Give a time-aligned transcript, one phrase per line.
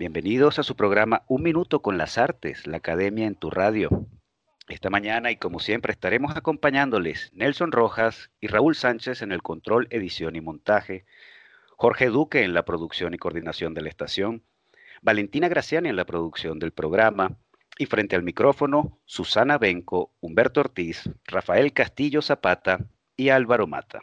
[0.00, 4.06] Bienvenidos a su programa Un Minuto con las Artes, la Academia en tu radio.
[4.66, 9.88] Esta mañana y como siempre estaremos acompañándoles Nelson Rojas y Raúl Sánchez en el control,
[9.90, 11.04] edición y montaje,
[11.76, 14.42] Jorge Duque en la producción y coordinación de la estación,
[15.02, 17.36] Valentina Graciani en la producción del programa
[17.76, 22.86] y frente al micrófono Susana Benco, Humberto Ortiz, Rafael Castillo Zapata
[23.18, 24.00] y Álvaro Mata.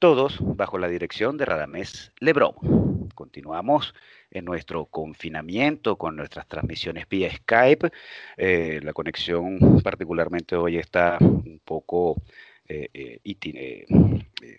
[0.00, 2.91] Todos bajo la dirección de Radamés Lebrón.
[3.12, 3.94] Continuamos
[4.30, 7.90] en nuestro confinamiento con nuestras transmisiones vía Skype.
[8.36, 12.22] Eh, la conexión particularmente hoy está un poco,
[12.68, 13.86] eh, eh,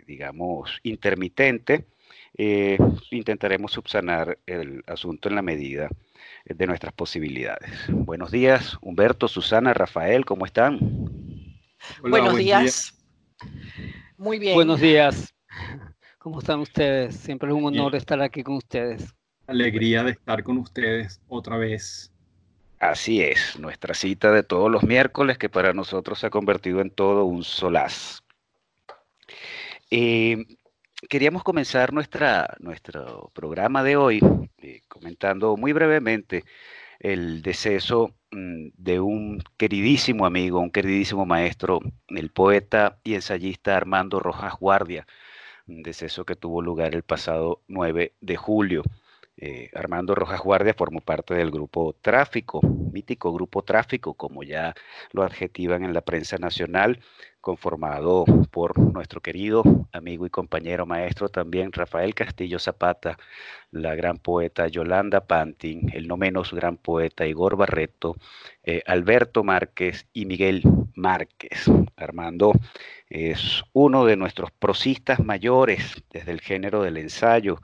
[0.06, 1.86] digamos, intermitente.
[3.12, 5.90] intentaremos subsanar el asunto en la medida
[6.46, 7.72] de nuestras posibilidades.
[7.90, 10.80] Buenos días, Humberto, Susana, Rafael, ¿cómo están?
[12.02, 12.98] Buenos días.
[14.18, 14.56] Muy bien.
[14.56, 15.34] Buenos días.
[16.24, 17.18] ¿Cómo están ustedes?
[17.18, 19.14] Siempre es un honor estar aquí con ustedes
[19.48, 22.12] alegría de estar con ustedes otra vez.
[22.80, 26.90] Así es, nuestra cita de todos los miércoles que para nosotros se ha convertido en
[26.90, 28.22] todo un solaz.
[29.90, 30.46] Eh,
[31.10, 34.20] queríamos comenzar nuestra, nuestro programa de hoy
[34.58, 36.44] eh, comentando muy brevemente
[37.00, 44.20] el deceso mm, de un queridísimo amigo, un queridísimo maestro, el poeta y ensayista Armando
[44.20, 45.06] Rojas Guardia,
[45.66, 48.84] deceso que tuvo lugar el pasado 9 de julio.
[49.36, 54.76] Eh, Armando Rojas Guardia formó parte del grupo Tráfico, mítico grupo Tráfico, como ya
[55.12, 57.00] lo adjetivan en la prensa nacional,
[57.42, 63.18] conformado por nuestro querido amigo y compañero maestro también Rafael Castillo Zapata,
[63.72, 68.16] la gran poeta Yolanda Pantin, el no menos gran poeta Igor Barreto,
[68.64, 70.64] eh, Alberto Márquez y Miguel
[70.96, 71.66] Márquez.
[71.98, 72.54] Armando
[73.10, 77.60] es uno de nuestros prosistas mayores desde el género del ensayo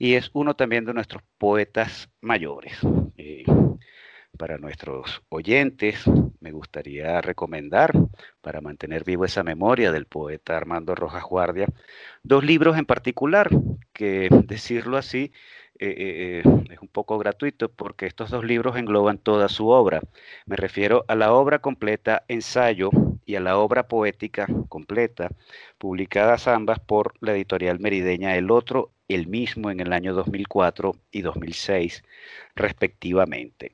[0.00, 2.78] y es uno también de nuestros poetas mayores.
[3.18, 3.44] Eh,
[4.38, 6.04] para nuestros oyentes,
[6.40, 7.92] me gustaría recomendar,
[8.40, 11.66] para mantener vivo esa memoria del poeta Armando Rojas Guardia,
[12.22, 13.50] dos libros en particular,
[13.92, 15.32] que decirlo así
[15.78, 20.00] eh, eh, es un poco gratuito porque estos dos libros engloban toda su obra.
[20.46, 22.90] Me refiero a la obra completa Ensayo
[23.26, 25.30] y a la obra poética completa,
[25.76, 31.22] publicadas ambas por la editorial merideña El Otro el mismo en el año 2004 y
[31.22, 32.02] 2006,
[32.54, 33.72] respectivamente.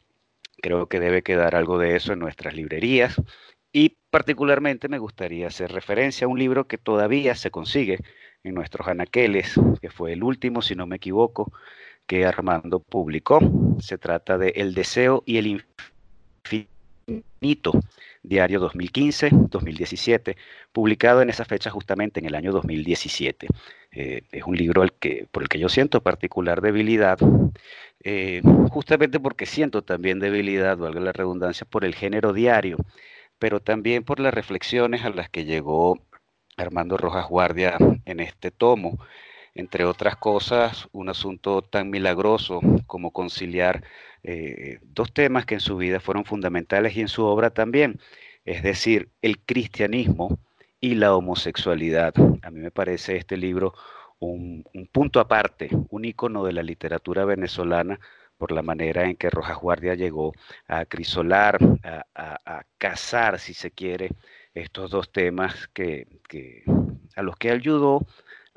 [0.63, 3.21] Creo que debe quedar algo de eso en nuestras librerías
[3.73, 7.99] y particularmente me gustaría hacer referencia a un libro que todavía se consigue
[8.43, 11.53] en nuestros anaqueles, que fue el último, si no me equivoco,
[12.07, 13.41] que Armando publicó.
[13.81, 15.67] Se trata de El deseo y el
[17.07, 17.73] infinito
[18.23, 20.37] diario 2015-2017,
[20.73, 23.47] publicado en esa fecha justamente en el año 2017.
[23.93, 27.19] Eh, es un libro al que, por el que yo siento particular debilidad,
[28.03, 32.77] eh, justamente porque siento también debilidad, valga la redundancia, por el género diario,
[33.39, 36.01] pero también por las reflexiones a las que llegó
[36.57, 38.99] Armando Rojas Guardia en este tomo.
[39.57, 43.83] Entre otras cosas, un asunto tan milagroso como conciliar
[44.23, 47.99] eh, dos temas que en su vida fueron fundamentales y en su obra también,
[48.45, 50.39] es decir, el cristianismo
[50.79, 52.13] y la homosexualidad.
[52.43, 53.73] A mí me parece este libro
[54.19, 54.63] un,
[54.93, 57.99] punto aparte, un icono de la literatura venezolana
[58.37, 60.35] por la manera en que Rojas Guardia llegó
[60.69, 61.59] a crisolar,
[62.15, 64.11] a, casar, si se quiere,
[64.53, 66.07] estos dos temas que,
[67.15, 68.07] a los que ayudó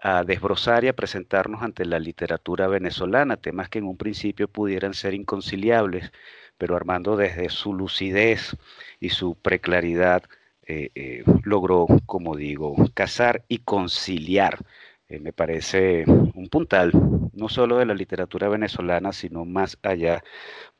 [0.01, 4.93] a desbrozar y a presentarnos ante la literatura venezolana, temas que en un principio pudieran
[4.93, 6.11] ser inconciliables,
[6.57, 8.55] pero Armando desde su lucidez
[8.99, 10.23] y su preclaridad
[10.63, 14.59] eh, eh, logró, como digo, casar y conciliar.
[15.07, 16.91] Eh, me parece un puntal,
[17.33, 20.23] no solo de la literatura venezolana, sino más allá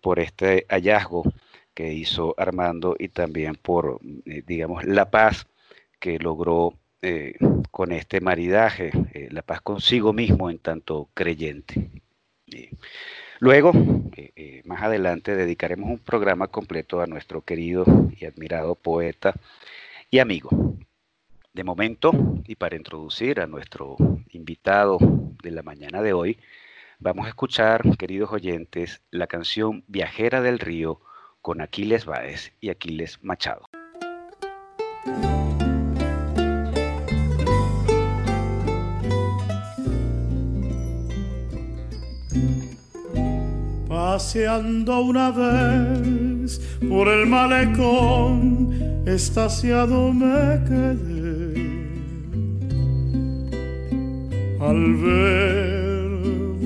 [0.02, 1.24] por este hallazgo
[1.74, 4.00] que hizo Armando y también por,
[4.46, 5.48] digamos, la paz
[6.00, 7.36] que logró eh,
[7.72, 11.90] con este maridaje, eh, la paz consigo mismo en tanto creyente.
[13.40, 13.72] luego,
[14.16, 17.86] eh, más adelante, dedicaremos un programa completo a nuestro querido
[18.20, 19.34] y admirado poeta
[20.10, 20.50] y amigo.
[21.54, 22.12] De momento,
[22.48, 23.98] y para introducir a nuestro
[24.32, 24.98] invitado
[25.42, 26.38] de la mañana de hoy,
[27.02, 31.00] Vamos a escuchar, queridos oyentes, la canción Viajera del Río
[31.42, 33.70] con Aquiles Báez y Aquiles Machado.
[44.20, 48.70] Paseando una vez por el malecón,
[49.06, 51.54] estaciado me quedé.
[54.60, 56.10] Al ver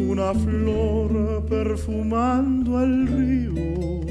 [0.09, 4.01] una flor perfumando el río,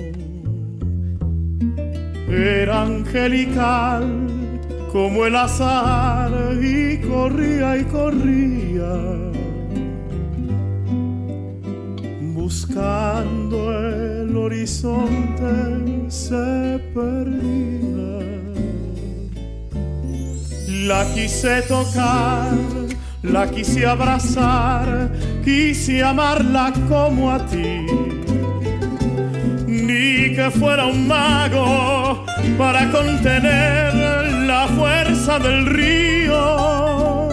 [2.29, 4.07] era angelical
[4.93, 6.31] como el azar
[6.63, 9.32] y corría y corría
[12.53, 18.19] buscando el horizonte se perdía.
[20.87, 22.53] La quise tocar,
[23.23, 25.11] la quise abrazar,
[25.43, 27.87] quise amarla como a ti.
[29.67, 32.27] Ni que fuera un mago
[32.59, 33.95] para contener
[34.47, 37.29] la fuerza del río.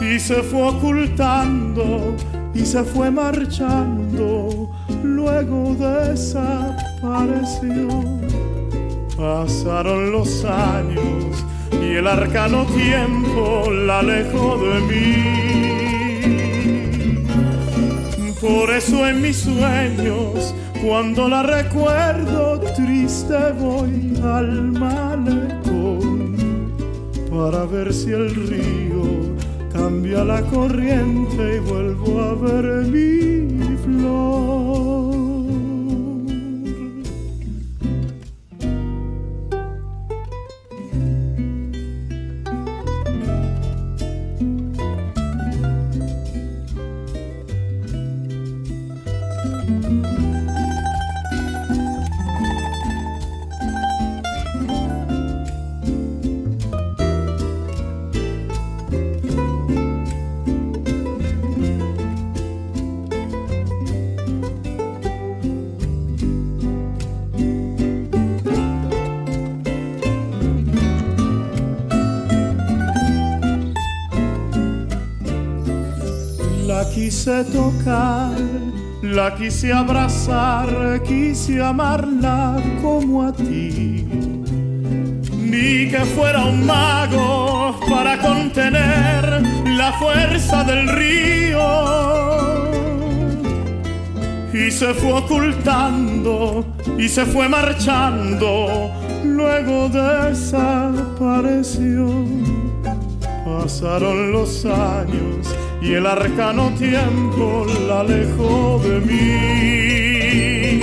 [0.00, 2.14] Y se fue ocultando
[2.58, 4.68] y se fue marchando,
[5.04, 6.78] luego desapareció.
[9.16, 15.58] Pasaron los años y el arcano tiempo la alejó de mí.
[18.40, 26.36] Por eso en mis sueños, cuando la recuerdo triste, voy al malecón
[27.30, 29.27] para ver si el río
[29.88, 35.07] cambia la corriente y vuelvo a ver mi flor.
[77.44, 78.36] Tocar,
[79.02, 84.06] la quise abrazar, quise amarla como a ti.
[85.36, 89.42] Ni que fuera un mago para contener
[89.76, 91.58] la fuerza del río.
[94.52, 96.64] Y se fue ocultando
[96.98, 98.90] y se fue marchando,
[99.24, 100.66] luego desapareció.
[103.44, 110.80] Pasaron los años y el arcano tiempo la alejó de mí.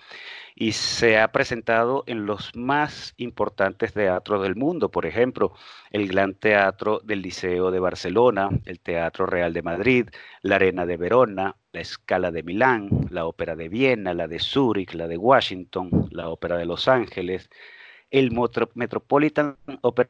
[0.55, 5.53] y se ha presentado en los más importantes teatros del mundo, por ejemplo,
[5.91, 10.09] el Gran Teatro del Liceo de Barcelona, el Teatro Real de Madrid,
[10.41, 14.95] la Arena de Verona, la Scala de Milán, la Ópera de Viena, la de Zúrich,
[14.95, 17.51] la de Washington, la Ópera de Los Ángeles,
[18.11, 18.31] el
[18.75, 20.09] Metropolitan Opera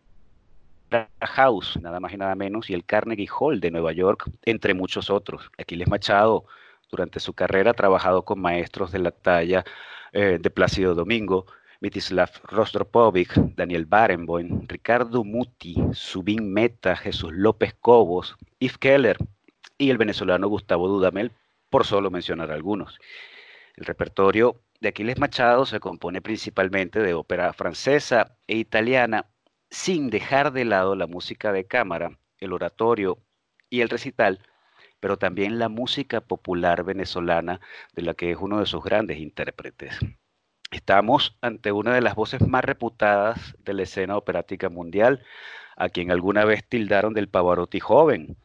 [1.21, 5.11] House, nada más y nada menos, y el Carnegie Hall de Nueva York, entre muchos
[5.11, 5.51] otros.
[5.59, 6.45] Aquiles Machado,
[6.93, 9.65] durante su carrera, ha trabajado con maestros de la talla
[10.13, 11.47] eh, de Plácido Domingo,
[11.81, 19.17] Mitislav Rostropovic, Daniel Barenboim, Ricardo Muti, Subin Meta, Jesús López Cobos, Yves Keller
[19.79, 21.33] y el venezolano Gustavo Dudamel,
[21.71, 22.99] por solo mencionar algunos.
[23.75, 29.25] El repertorio de Aquiles Machado se compone principalmente de ópera francesa e italiana,
[29.71, 33.17] sin dejar de lado la música de cámara, el oratorio
[33.71, 34.41] y el recital,
[35.03, 37.61] pero también la música popular venezolana,
[37.93, 39.99] de la que es uno de sus grandes intérpretes.
[40.71, 45.25] Estamos ante una de las voces más reputadas de la escena operática mundial,
[45.77, 48.37] a quien alguna vez tildaron del Pavarotti joven.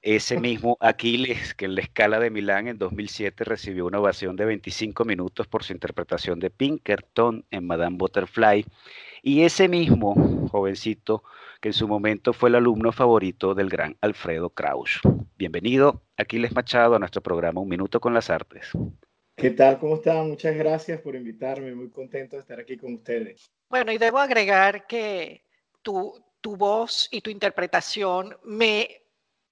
[0.00, 4.46] Ese mismo Aquiles, que en la escala de Milán en 2007 recibió una ovación de
[4.46, 8.64] 25 minutos por su interpretación de Pinkerton en Madame Butterfly,
[9.22, 11.24] y ese mismo jovencito
[11.60, 15.00] que en su momento fue el alumno favorito del gran Alfredo Kraus.
[15.36, 18.70] Bienvenido, Aquiles Machado, a nuestro programa Un Minuto con las Artes.
[19.36, 19.78] ¿Qué tal?
[19.78, 20.28] ¿Cómo están?
[20.28, 21.74] Muchas gracias por invitarme.
[21.74, 23.50] Muy contento de estar aquí con ustedes.
[23.68, 25.44] Bueno, y debo agregar que
[25.82, 29.02] tu, tu voz y tu interpretación me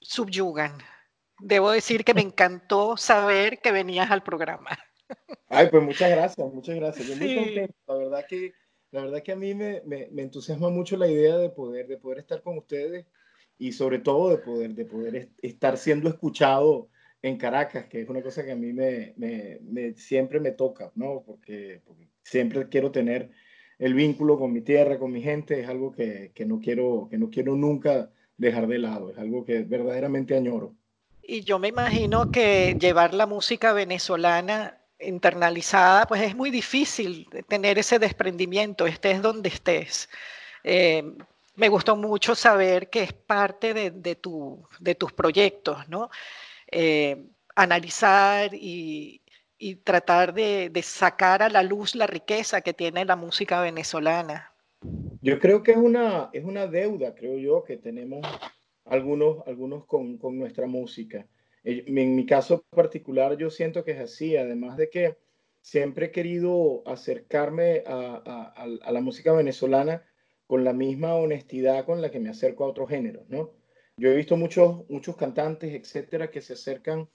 [0.00, 0.78] subyugan.
[1.40, 4.78] Debo decir que me encantó saber que venías al programa.
[5.48, 7.06] Ay, pues muchas gracias, muchas gracias.
[7.06, 7.74] Yo muy contento.
[7.86, 8.52] La verdad que,
[8.90, 11.98] la verdad que a mí me, me, me, entusiasma mucho la idea de poder, de
[11.98, 13.06] poder estar con ustedes
[13.58, 16.88] y sobre todo de poder, de poder estar siendo escuchado
[17.22, 21.22] en Caracas, que es una cosa que a mí me, me, siempre me toca, ¿no?
[21.26, 21.82] Porque,
[22.22, 23.30] siempre quiero tener
[23.78, 27.16] el vínculo con mi tierra, con mi gente, es algo que, que, no quiero, que
[27.16, 30.74] no quiero nunca dejar de lado, es algo que verdaderamente añoro.
[31.22, 37.78] Y yo me imagino que llevar la música venezolana internalizada, pues es muy difícil tener
[37.78, 40.08] ese desprendimiento, estés donde estés.
[40.64, 41.02] Eh,
[41.54, 46.08] me gustó mucho saber que es parte de, de, tu, de tus proyectos, ¿no?
[46.70, 47.16] Eh,
[47.56, 49.20] analizar y,
[49.82, 54.52] tratar de, sacar a la luz la riqueza que tiene la música venezolana.
[55.20, 58.24] Yo creo que es una, es una deuda, creo yo, que tenemos
[58.84, 61.26] algunos, algunos con, nuestra música.
[61.70, 65.18] En mi caso particular yo siento que es así, además de que
[65.60, 70.02] siempre he querido acercarme a, a la música venezolana
[70.46, 73.50] con la misma honestidad con la que me acerco a otros géneros, ¿no?
[73.98, 77.06] Yo he visto muchos, muchos cantantes, etcétera, que se acercan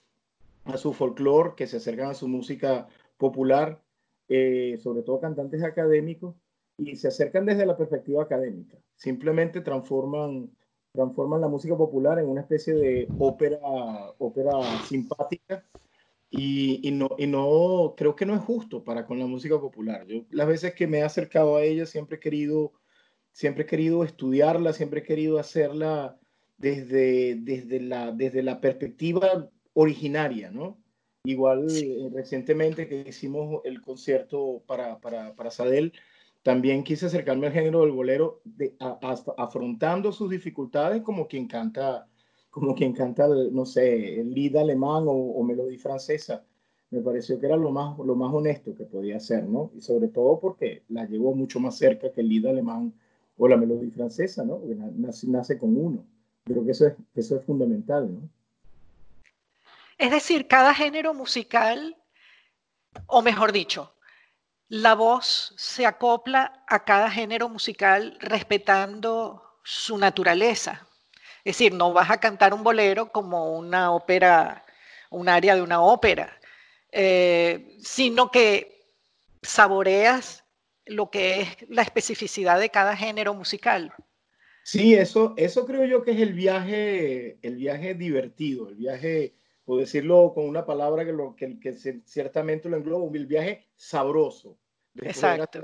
[0.65, 3.81] a su folclore, que se acercan a su música popular,
[4.29, 6.36] eh, sobre todo cantantes académicos,
[6.77, 8.77] y se acercan desde la perspectiva académica.
[8.95, 10.51] Simplemente transforman,
[10.93, 13.59] transforman la música popular en una especie de ópera,
[14.19, 14.51] ópera
[14.88, 15.65] simpática
[16.29, 20.05] y, y, no, y no, creo que no es justo para con la música popular.
[20.07, 22.73] Yo las veces que me he acercado a ella siempre he querido,
[23.31, 26.17] siempre he querido estudiarla, siempre he querido hacerla
[26.57, 30.77] desde, desde, la, desde la perspectiva originaria, ¿no?
[31.25, 35.93] Igual eh, recientemente que hicimos el concierto para, para, para Sadel,
[36.43, 38.75] también quise acercarme al género del bolero de,
[39.38, 42.05] afrontando sus dificultades como quien canta,
[42.50, 46.43] como quien canta, no sé, el lead alemán o, melodía francesa.
[46.91, 49.71] Me pareció que era lo más, lo más honesto que podía hacer, ¿no?
[49.73, 52.93] Y sobre todo porque la llevó mucho más cerca que el lead alemán
[53.38, 54.62] o la melodía francesa, ¿no?
[54.97, 56.05] Nace, nace con uno.
[56.43, 58.29] Creo que eso es, eso es fundamental, ¿no?
[59.97, 61.95] Es decir, cada género musical,
[63.07, 63.92] o mejor dicho,
[64.70, 70.88] la voz se acopla a cada género musical respetando su naturaleza.
[71.43, 74.65] Es decir, no vas a cantar un bolero como una ópera,
[75.10, 76.39] un área de una ópera,
[76.91, 78.88] eh, sino que
[79.41, 80.43] saboreas
[80.86, 83.93] lo que es la especificidad de cada género musical.
[84.63, 89.79] Sí, eso, eso creo yo que es el viaje, el viaje divertido, el viaje, por
[89.79, 94.58] decirlo con una palabra que, lo, que, que ciertamente lo engloba, el viaje sabroso.
[94.96, 95.62] Exacto.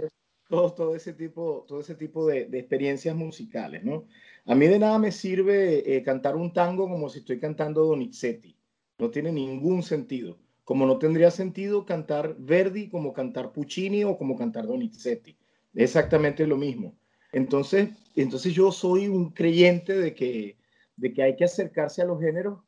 [0.48, 4.08] Todo, todo, ese tipo, todo ese tipo de, de, experiencias musicales, ¿no?
[4.46, 8.58] A mí de nada me sirve eh, cantar un tango como si estoy cantando Donizetti.
[8.98, 10.40] No tiene ningún sentido.
[10.64, 15.38] Como no tendría sentido cantar Verdi como cantar Puccini o como cantar Donizetti.
[15.76, 16.98] Exactamente lo mismo.
[17.32, 20.58] Entonces, entonces yo soy un creyente de que,
[20.96, 22.60] de que hay que acercarse a los géneros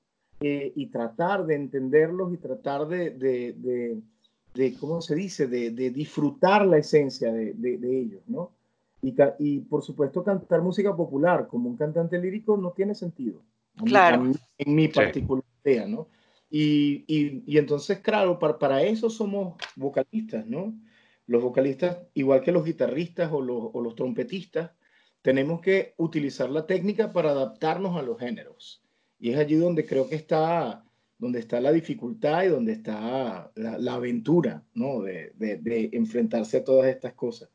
[0.44, 4.02] eh, y tratar de entenderlos y tratar de, de,
[4.56, 8.52] de, ¿cómo se dice?, de, disfrutar la esencia de, ellos, ¿no?
[9.04, 13.44] Y, y, por supuesto cantar música popular como un cantante lírico no tiene sentido.
[13.86, 14.32] Claro.
[14.58, 16.08] en mi particular idea, ¿no?
[16.50, 20.74] Y, y, y, entonces, claro, para, para eso somos vocalistas, ¿no?
[21.28, 24.72] Los vocalistas, igual que los guitarristas o los, o los trompetistas,
[25.22, 28.81] tenemos que utilizar la técnica para adaptarnos a los géneros.
[29.22, 30.84] Y es allí donde creo que está,
[31.20, 35.04] donde está la dificultad y donde está la, la aventura, ¿no?
[35.04, 37.50] De, de, de, enfrentarse a todas estas cosas.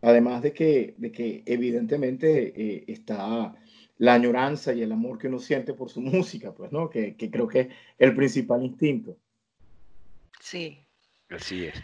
[0.00, 3.54] Además de que, de que evidentemente eh, está
[3.98, 6.88] la añoranza y el amor que uno siente por su música, pues, ¿no?
[6.88, 7.68] Que, que creo que es
[7.98, 9.18] el principal instinto.
[10.40, 10.78] Sí.
[11.28, 11.82] Así es.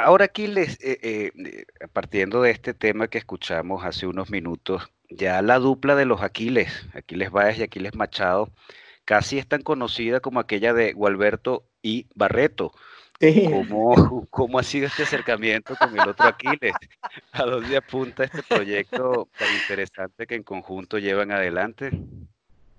[0.00, 5.42] Ahora aquí les, eh, eh, partiendo de este tema que escuchamos hace unos minutos, ya
[5.42, 8.50] la dupla de los Aquiles, Aquiles Báez y Aquiles Machado,
[9.04, 12.72] casi es tan conocida como aquella de Gualberto y Barreto.
[13.20, 16.74] ¿Cómo, ¿Cómo, ha sido este acercamiento con el otro Aquiles?
[17.30, 21.90] ¿A dónde apunta este proyecto tan interesante que en conjunto llevan adelante?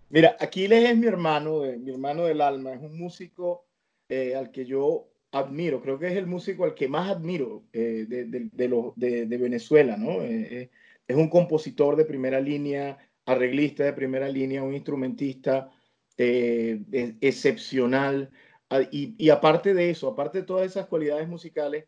[0.10, 3.66] Mira, Aquiles es mi hermano, mi hermano del alma, es un músico
[4.10, 8.06] eh, al que yo admiro, creo que es el músico al que más admiro eh,
[8.08, 10.22] de, de, de, de, Venezuela, ¿no?
[11.13, 15.70] Eh, es un compositor de primera línea, arreglista de primera línea, un instrumentista
[16.15, 18.32] excepcional
[18.74, 21.86] Ah, y, aparte de eso, aparte de todas esas cualidades musicales,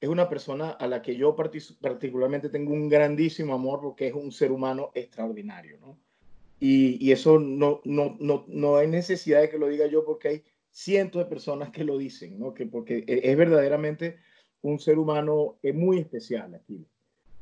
[0.00, 4.30] es una persona a la que yo particularmente tengo un grandísimo amor porque es un
[4.30, 5.98] ser humano extraordinario, ¿no?
[6.60, 10.44] Y, eso no, no, no, no hay necesidad de que lo diga yo porque hay
[10.70, 12.54] cientos de personas que lo dicen, ¿no?
[12.54, 14.18] Que porque e, es verdaderamente
[14.62, 16.86] un ser humano muy especial aquí.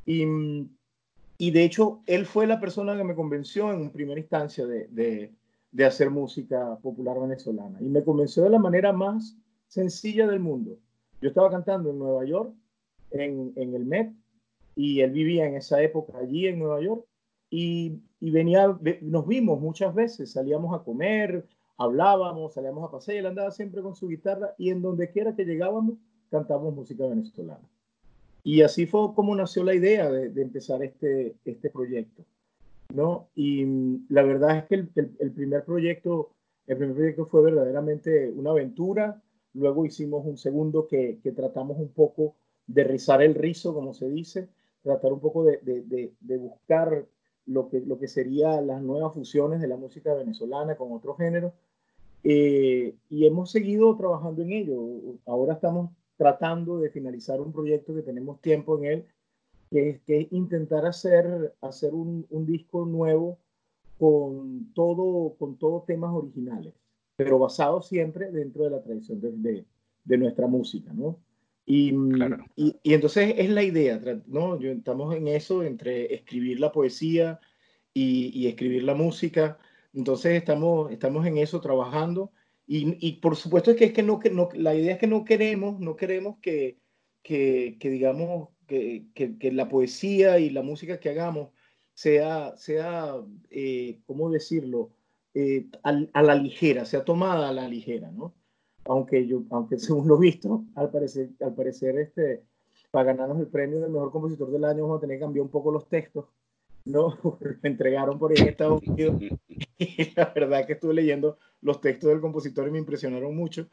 [0.07, 0.25] Y,
[1.37, 5.33] y de hecho, él fue la persona que me convenció en primera instancia de,
[5.85, 7.79] hacer música popular venezolana.
[7.79, 10.79] Y me convenció de la manera más sencilla del mundo.
[11.21, 12.53] Yo estaba cantando en Nueva York,
[13.11, 14.13] en, el Met,
[14.75, 17.05] y él vivía en esa época allí en Nueva York,
[17.49, 23.51] y, venía, nos vimos muchas veces, salíamos a comer, hablábamos, salíamos a pasear, él andaba
[23.51, 25.95] siempre con su guitarra, y en donde quiera que llegábamos,
[26.31, 27.69] cantamos música venezolana.
[28.47, 32.23] Y así fue como nació la idea de, empezar este, este proyecto.
[32.93, 33.27] ¿no?
[33.35, 34.89] Y mm, la verdad es que el,
[35.19, 36.29] el, primer proyecto,
[36.65, 39.21] el primer proyecto fue verdaderamente una aventura.
[39.53, 42.35] Luego hicimos un segundo que, que tratamos un poco
[42.67, 44.47] de rizar el rizo, como se dice,
[44.81, 47.05] tratar un poco de, de, de, buscar
[47.47, 51.51] lo que, lo que serían las nuevas fusiones de la música venezolana con otros géneros.
[52.23, 54.79] Eh, y hemos seguido trabajando en ello.
[55.25, 59.05] Ahora estamos tratando de finalizar un proyecto que tenemos tiempo en él,
[59.69, 63.37] que es, que intentar hacer, hacer un, un, disco nuevo
[63.99, 66.73] con todo, con todos temas originales,
[67.15, 69.65] pero basado siempre dentro de la tradición de,
[70.03, 71.19] de, nuestra música, ¿no?
[71.65, 71.93] Y,
[72.55, 74.57] y, y, entonces es la idea, ¿no?
[74.57, 77.41] Yo, estamos en eso, entre escribir la poesía
[77.93, 79.59] y, y escribir la música,
[79.93, 82.31] entonces estamos, estamos en eso trabajando.
[82.67, 85.07] Y, y, por supuesto es que, es que no, que no, la idea es que
[85.07, 86.77] no queremos, no queremos que,
[87.23, 91.51] que, que digamos, que, que, la poesía y la música que hagamos
[91.93, 93.15] sea, sea
[93.49, 94.91] eh, ¿cómo decirlo?,
[95.33, 98.33] eh, a, la ligera, sea tomada a la ligera, ¿no?
[98.85, 102.43] Aunque, yo, aunque según lo visto, al parecer, al parecer este,
[102.91, 105.51] para ganarnos el premio del mejor compositor del año vamos a tener que cambiar un
[105.51, 106.25] poco los textos,
[106.85, 107.17] ¿no?
[107.61, 109.21] Me entregaron por ahí en Estados Unidos
[109.77, 113.67] y la verdad que estuve leyendo los textos del compositor me impresionaron mucho.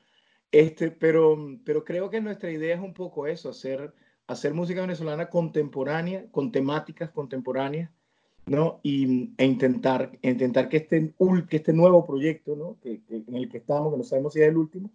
[0.51, 3.93] Este, pero, pero creo que nuestra idea es un poco eso, hacer
[4.27, 7.91] hacer música venezolana contemporánea, con temáticas contemporáneas,
[8.47, 8.81] ¿no?
[8.83, 11.15] Y, e intentar, intentar que, este,
[11.49, 12.79] que este nuevo proyecto, ¿no?
[12.81, 14.91] Que, en el que estamos, que no sabemos si es el último,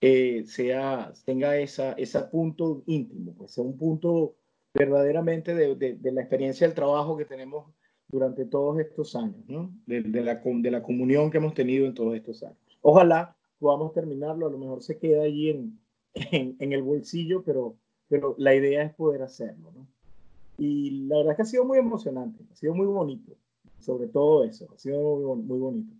[0.00, 4.36] eh, sea, tenga ese punto íntimo, pues sea un punto
[4.74, 7.72] verdaderamente de, de, la experiencia del trabajo que tenemos
[8.08, 9.70] durante todos estos años, ¿no?
[9.86, 12.78] De, de, la, de la comunión que hemos tenido en todos estos años.
[12.82, 15.78] Ojalá podamos terminarlo, a lo mejor se queda allí en,
[16.14, 17.76] en, en el bolsillo, pero
[18.08, 19.86] pero la idea es poder hacerlo, ¿no?
[20.58, 23.32] Y la verdad es que ha sido muy emocionante, ha sido muy bonito,
[23.78, 25.94] sobre todo eso, ha sido muy, muy bonito.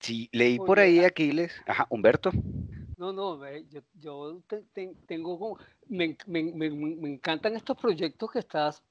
[0.00, 2.30] Sí, leí por ahí, Aquiles, ajá, Humberto.
[2.98, 4.42] No, no, yo, yo
[5.06, 8.82] tengo como, me, me, me, me, encantan estos proyectos que estás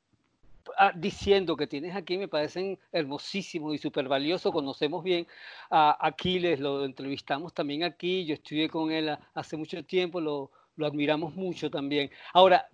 [0.95, 4.51] diciendo que tienes aquí, me parecen hermosísimos y súper valiosos.
[4.51, 5.27] Conocemos bien
[5.69, 10.85] a Aquiles, lo entrevistamos también aquí, yo estudié con él hace mucho tiempo, lo, lo
[10.85, 12.09] admiramos mucho también.
[12.33, 12.69] Ahora,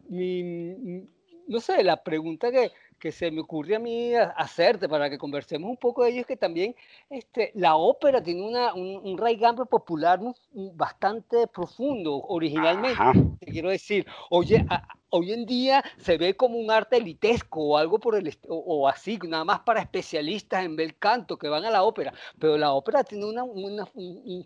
[1.48, 5.70] no sé, la pregunta que, que, se me ocurre a mí hacerte para que conversemos
[5.70, 6.76] un poco de ello es que también
[7.10, 10.20] este, la ópera tiene una, un, un raigambre popular
[10.52, 13.00] bastante profundo originalmente,
[13.40, 14.06] te quiero decir.
[14.30, 14.66] Oye,
[15.10, 19.20] hoy en día se ve como un arte elitesco o algo por el o, así,
[19.28, 23.04] nada más para especialistas en bel canto que van a la ópera, pero la ópera
[23.04, 24.46] tiene una, una un,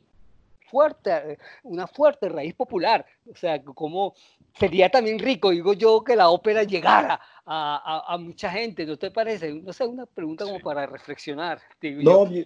[0.69, 3.05] fuerte, una fuerte raíz popular.
[3.29, 4.15] O sea, como
[4.57, 9.11] sería también rico, digo yo, que la ópera llegara a, a, mucha gente, ¿no te
[9.11, 9.53] parece?
[9.53, 11.61] No sé, una pregunta como para reflexionar.
[11.81, 12.45] no, yo.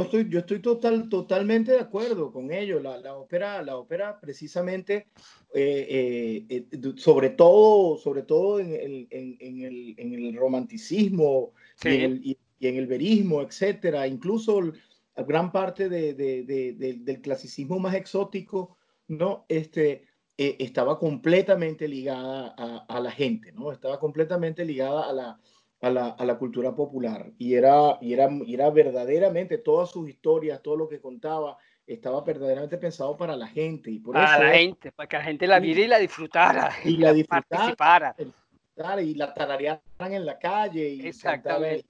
[0.00, 2.80] Estoy, yo estoy total, totalmente de acuerdo con ello.
[2.80, 5.08] La, la ópera, la ópera precisamente,
[5.54, 11.52] eh, eh, eh, sobre todo, sobre todo en el, en, en el, en el romanticismo
[11.84, 14.60] y, en el, y, en el verismo, etcétera, incluso
[15.16, 18.76] gran parte de, de, del clasicismo más exótico
[19.08, 19.44] ¿no?
[19.48, 20.04] Este,
[20.38, 22.54] eh, estaba completamente ligada
[22.88, 23.72] a, la gente, ¿no?
[23.72, 25.40] Estaba completamente ligada a la,
[25.82, 25.90] a
[26.24, 31.00] la, cultura popular y era, y era, era verdaderamente todas sus historias, todo lo que
[31.00, 33.90] contaba, estaba verdaderamente pensado para la gente.
[33.90, 36.72] Y por para la gente, para que la gente la viera y la disfrutara.
[36.84, 37.74] Y, la disfrutara.
[37.76, 39.02] Participara.
[39.02, 40.88] Y la tararearan en la calle.
[40.88, 41.84] Y Exactamente.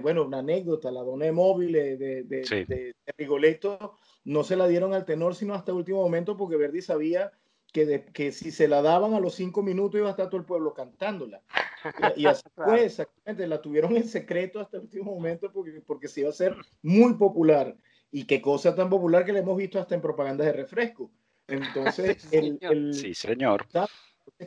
[0.00, 5.04] bueno, una anécdota, la dona móvil de, de, de, Rigoletto no se la dieron al
[5.04, 7.32] tenor sino hasta el último momento porque Verdi sabía
[7.72, 10.46] que, que si se la daban a los cinco minutos iba a estar todo el
[10.46, 11.42] pueblo cantándola.
[12.16, 16.20] Y, así fue, exactamente, la tuvieron en secreto hasta el último momento porque, porque se
[16.20, 17.74] iba a ser muy popular.
[18.12, 21.10] Y qué cosa tan popular que la hemos visto hasta en propagandas de refresco.
[21.46, 23.66] Entonces, el, sí, señor.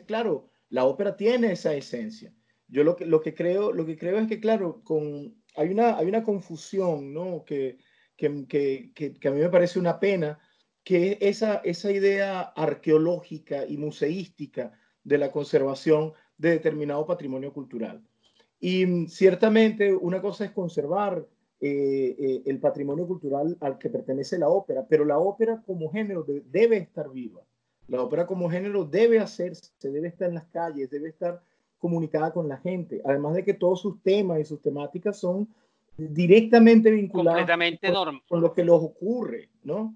[0.06, 2.32] claro, la ópera tiene esa esencia.
[2.68, 5.96] Yo lo que, lo que, creo, lo que creo es que, claro, con, hay, una,
[5.96, 7.44] hay una confusión, ¿no?
[7.44, 7.78] Que,
[8.16, 10.38] que, que, que, a mí me parece una pena,
[10.84, 18.02] que es esa, esa idea arqueológica y museística de la conservación de determinado patrimonio cultural.
[18.60, 21.26] Y mm, ciertamente una cosa es conservar
[21.60, 26.24] eh, eh, el patrimonio cultural al que pertenece la ópera, pero la ópera como género
[26.24, 27.40] debe estar viva.
[27.88, 31.42] La ópera como género debe hacerse, debe estar en las calles, debe estar
[31.78, 35.48] comunicada con la gente, además de que todos sus temas y sus temáticas son
[35.96, 39.94] directamente vinculados con, con, lo que les ocurre, ¿no?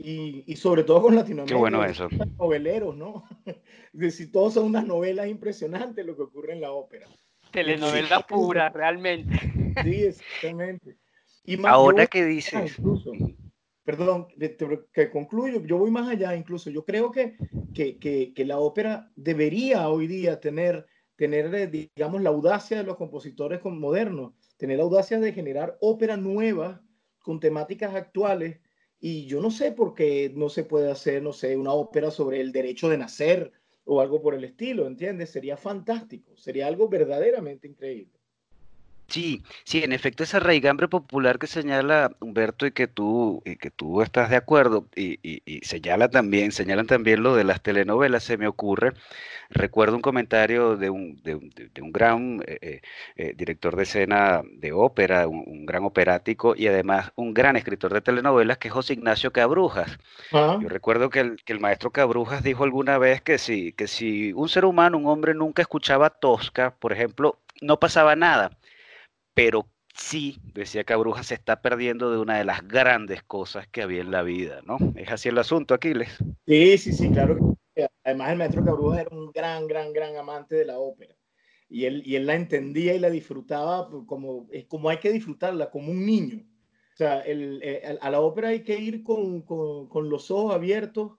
[0.00, 1.54] Y, y, sobre todo con Latinoamérica.
[1.54, 2.08] Qué bueno eso.
[2.38, 3.24] Noveleros, ¿no?
[4.10, 7.08] si todos son unas novelas impresionantes lo que ocurre en la ópera.
[7.50, 9.36] Telenovela pura, realmente.
[9.82, 10.96] Sí, exactamente.
[11.44, 12.76] Y Ahora que dices.
[13.82, 14.28] perdón,
[14.92, 16.70] que concluyo, yo voy más allá incluso.
[16.70, 17.36] Yo creo que,
[17.74, 22.96] que, que, que, la ópera debería hoy día tener, tener, digamos, la audacia de los
[22.96, 26.82] compositores modernos, tener la audacia de generar ópera nueva
[27.20, 28.60] con temáticas actuales
[29.00, 32.40] y yo no sé por qué no se puede hacer, no sé, una ópera sobre
[32.40, 33.52] el derecho de nacer
[33.84, 35.30] o algo por el estilo, ¿entiendes?
[35.30, 38.17] Sería fantástico, sería algo verdaderamente increíble.
[39.08, 43.70] Sí, sí, en efecto esa raigambre popular que señala Humberto y que tú, y que
[43.70, 48.36] tú estás de acuerdo y, y, señala también, señalan también lo de las telenovelas, se
[48.36, 48.92] me ocurre.
[49.48, 51.34] Recuerdo un comentario de un, de,
[51.80, 52.80] un gran eh, eh,
[53.16, 58.02] eh, director de escena de ópera, un, gran operático y además un gran escritor de
[58.02, 59.98] telenovelas que es José Ignacio Cabrujas.
[60.34, 60.58] Ah.
[60.60, 64.34] Yo recuerdo que el, que el, maestro Cabrujas dijo alguna vez que si, que si
[64.34, 68.57] un ser humano, un hombre nunca escuchaba Tosca, por ejemplo, no pasaba nada
[69.38, 74.00] pero sí, decía Cabruja, se está perdiendo de una de las grandes cosas que había
[74.00, 74.78] en la vida, ¿no?
[74.96, 76.08] Es así el asunto, Aquiles.
[76.44, 77.56] Sí, sí, sí, claro.
[78.02, 81.14] Además, el maestro Cabruja era un gran, gran, gran amante de la ópera.
[81.68, 85.70] Y él, y él la entendía y la disfrutaba como, es como hay que disfrutarla,
[85.70, 86.44] como un niño.
[86.94, 91.12] O sea, eh, a la ópera hay que ir con, con, con, los ojos abiertos,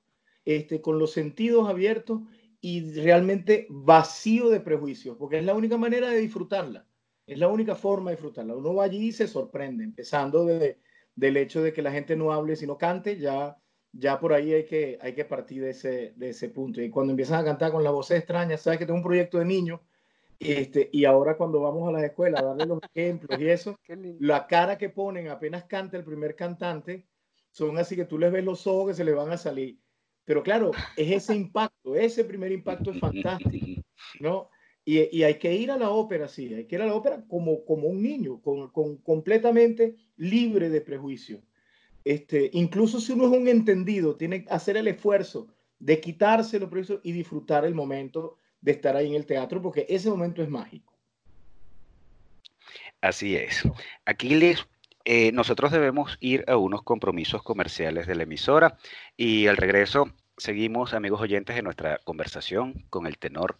[0.43, 2.23] este, con los sentidos abiertos
[2.59, 6.85] y realmente vacío de prejuicios, porque es la única manera de disfrutarla.
[7.29, 8.55] Es la única forma de disfrutarla.
[8.55, 10.79] Uno va allí y se sorprende, empezando desde
[11.15, 13.57] del hecho de que la gente no hable sino cante, ya,
[13.91, 16.81] ya por ahí hay que, hay que partir de ese, de ese punto.
[16.81, 19.45] Y cuando empiezan a cantar con la voz extraña, sabes que tengo un proyecto de
[19.45, 19.81] niños,
[20.39, 23.77] este, y ahora cuando vamos a las escuelas a darle los ejemplos y eso,
[24.19, 27.05] la cara que ponen apenas canta el primer cantante,
[27.51, 29.77] son así que tú les ves los ojos que se le van a salir.
[30.23, 33.81] Pero claro, es ese impacto, ese primer impacto es fantástico,
[34.19, 34.49] ¿no?
[34.91, 37.63] Y, hay que ir a la ópera, sí, hay que ir a la ópera como,
[37.63, 41.43] como un niño, con, completamente libre de prejuicio.
[42.03, 46.71] Este, incluso si uno es un entendido, tiene que hacer el esfuerzo de quitarse los
[46.71, 50.49] prejuicios y disfrutar el momento de estar ahí en el teatro, porque ese momento es
[50.49, 50.97] mágico.
[52.99, 53.61] Así es.
[54.05, 54.39] Aquí
[55.05, 58.79] eh, nosotros debemos ir a unos compromisos comerciales de la emisora
[59.15, 63.59] y al regreso seguimos, amigos oyentes, en nuestra conversación con el tenor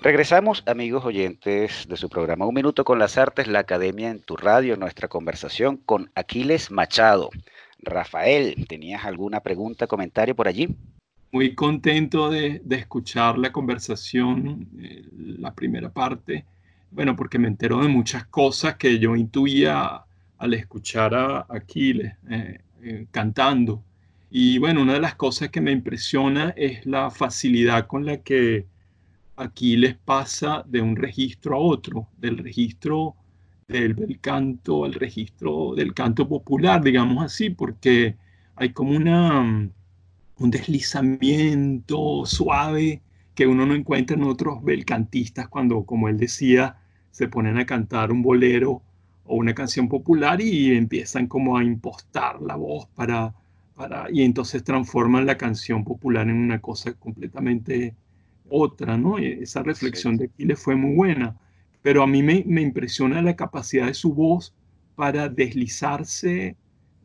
[0.00, 4.36] Regresamos, amigos oyentes de su programa Un Minuto con las Artes, la Academia en tu
[4.36, 7.30] radio, nuestra conversación con Aquiles Machado.
[7.80, 10.68] Rafael, ¿tenías alguna pregunta, comentario por allí?
[11.32, 16.44] Muy contento de, escuchar la conversación, eh, la primera parte,
[16.92, 20.04] bueno, porque me entero de muchas cosas que yo intuía
[20.38, 23.82] al escuchar a Aquiles eh, eh, cantando.
[24.30, 28.66] Y bueno, una de las cosas que me impresiona es la facilidad con la que
[29.38, 33.14] aquí les pasa de un registro a otro, del registro
[33.68, 38.16] del bel canto al registro del canto popular, digamos así, porque
[38.56, 39.40] hay como una,
[40.38, 43.02] un deslizamiento suave
[43.34, 46.76] que uno no encuentra en otros belcantistas cuando, como él decía,
[47.10, 48.82] se ponen a cantar un bolero
[49.24, 53.34] o una canción popular y empiezan como a impostar la voz para,
[53.74, 57.94] para y entonces transforman la canción popular en una cosa completamente
[58.50, 59.18] otra, ¿no?
[59.18, 61.36] Esa reflexión de Aquiles fue muy buena
[61.82, 64.54] pero a mí me, impresiona la capacidad de su voz
[64.94, 66.56] para deslizarse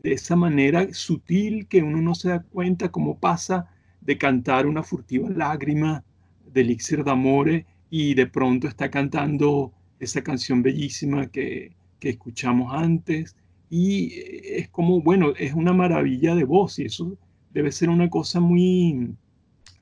[0.01, 3.69] de esa manera sutil que uno no se da cuenta cómo pasa
[4.01, 6.03] de cantar una furtiva lágrima
[6.51, 13.37] de Elixir d'Amore y de pronto está cantando esa canción bellísima que, escuchamos antes
[13.69, 14.11] y
[14.43, 17.17] es como, bueno, es una maravilla de voz y eso
[17.53, 19.15] debe ser una cosa muy,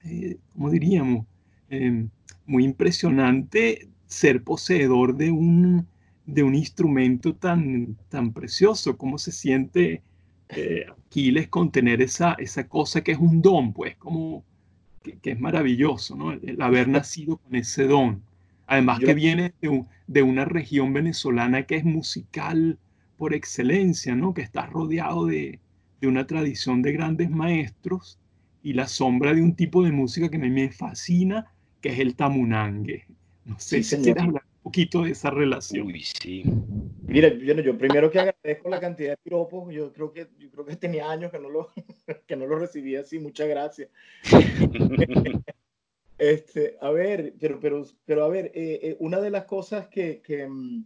[0.03, 1.25] eh, ¿cómo diríamos?
[1.71, 2.05] Eh,
[2.45, 5.87] muy impresionante ser poseedor de un,
[6.25, 10.01] de un instrumento tan, tan precioso, cómo se siente
[10.49, 14.43] eh, Aquiles con tener esa, esa cosa que es un don, pues, como
[15.01, 16.33] que, es maravilloso, ¿no?
[16.33, 18.21] El, haber nacido con ese don.
[18.67, 22.79] Además que viene de, de, una región venezolana que es musical
[23.17, 24.33] por excelencia, ¿no?
[24.33, 25.59] Que está rodeado de,
[26.01, 28.19] de una tradición de grandes maestros
[28.61, 31.47] y la sombra de un tipo de música que a mí me fascina,
[31.81, 33.05] que es el tamunangue.
[33.45, 35.87] No sé si quieres hablar un poquito de esa relación.
[35.87, 36.43] Uy, sí.
[37.07, 40.65] Mira, yo, yo, primero que agradezco la cantidad de piropos, yo creo que, yo creo
[40.65, 41.69] que tenía años que no lo,
[42.27, 43.89] que no lo recibía así, muchas gracias.
[46.17, 50.21] este, a ver, pero, pero, pero a ver, eh, eh, una de las cosas que,
[50.21, 50.85] que, mm,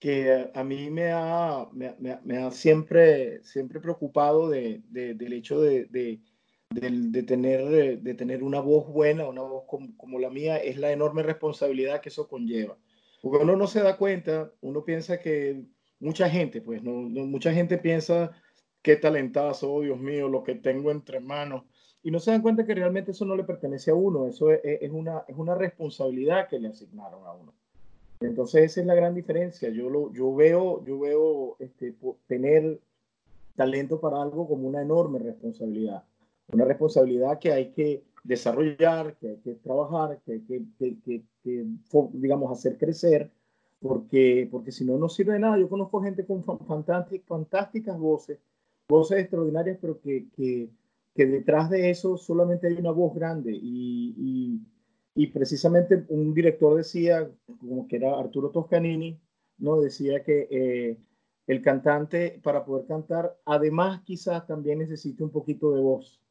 [0.00, 5.60] que a mí me ha, me, me, ha siempre, siempre preocupado de, de, del hecho
[5.60, 6.20] de, de,
[6.80, 11.22] tener, eh, de tener una voz buena, una voz como, la mía, es la enorme
[11.22, 12.76] responsabilidad que eso conlleva.
[13.22, 15.64] Porque uno no se da cuenta, uno piensa que
[16.00, 18.32] mucha gente, pues, no, mucha gente piensa
[18.82, 21.64] qué talentazo, oh Dios mío, lo que tengo entre manos.
[22.02, 24.90] Y no se dan cuenta que realmente eso no le pertenece a uno, eso es,
[24.90, 27.54] una, es una responsabilidad que le asignaron a uno.
[28.20, 29.70] Entonces esa es la gran diferencia.
[29.70, 31.94] Yo, lo, yo veo, yo veo este,
[32.26, 32.78] tener
[33.56, 36.04] talento para algo como una enorme responsabilidad
[36.52, 41.22] una responsabilidad que hay que desarrollar, que hay que trabajar, que hay que,
[42.12, 43.30] digamos, hacer crecer,
[43.80, 45.58] porque, porque si no, no sirve de nada.
[45.58, 46.42] Yo conozco gente con
[47.26, 48.38] fantásticas voces,
[48.88, 50.70] voces extraordinarias, pero que, que,
[51.14, 53.52] que, detrás de eso solamente hay una voz grande.
[53.52, 54.60] Y, y,
[55.14, 57.30] y, precisamente un director decía,
[57.60, 59.20] como que era Arturo Toscanini,
[59.58, 59.80] ¿no?
[59.80, 60.98] decía que eh,
[61.46, 66.23] el cantante, para poder cantar, además quizás también necesite un poquito de voz.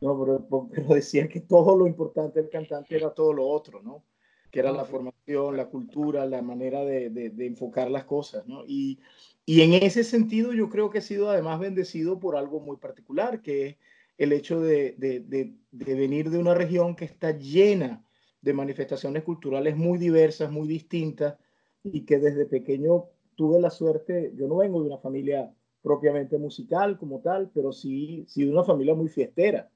[0.00, 4.04] No, pero, decía que todo lo importante del cantante era todo lo otro, ¿no?
[4.50, 8.64] Que era la formación, la cultura, la manera de, de, enfocar las cosas, ¿no?
[8.66, 9.00] Y,
[9.44, 13.42] y, en ese sentido yo creo que he sido además bendecido por algo muy particular,
[13.42, 13.76] que es
[14.18, 18.04] el hecho de, de venir de una región que está llena
[18.40, 21.36] de manifestaciones culturales muy diversas, muy distintas,
[21.82, 26.98] y que desde pequeño tuve la suerte, yo no vengo de una familia propiamente musical
[26.98, 29.70] como tal, pero sí, sí de una familia muy fiestera.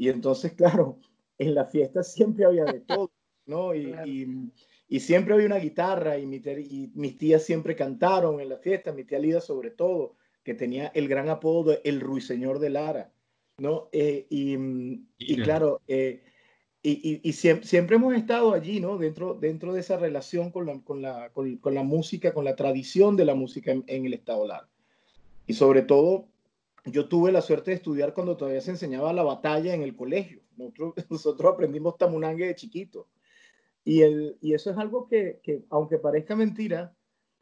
[0.00, 0.98] Y entonces, claro,
[1.36, 3.10] en la fiesta siempre había de todo,
[3.44, 3.74] ¿no?
[3.74, 4.50] Y,
[4.88, 8.94] y, siempre había una guitarra y, mi, y, mis tías siempre cantaron en la fiesta,
[8.94, 13.12] mi tía Lida sobre todo, que tenía el gran apodo de El Ruiseñor de Lara,
[13.58, 13.90] ¿no?
[13.92, 14.56] Eh, y,
[15.18, 16.22] y, claro, eh,
[16.82, 18.96] y, y siempre, siempre, hemos estado allí, ¿no?
[18.96, 23.16] Dentro, dentro de esa relación con la, con la, con, la música, con la tradición
[23.16, 24.66] de la música en, en el Estado Lara.
[25.46, 26.29] Y sobre todo
[26.84, 30.40] yo tuve la suerte de estudiar cuando todavía se enseñaba la batalla en el colegio.
[30.56, 33.08] Nosotros, nosotros aprendimos tamunangue de chiquito.
[33.84, 36.94] Y, el, y eso es algo que, que, aunque parezca mentira,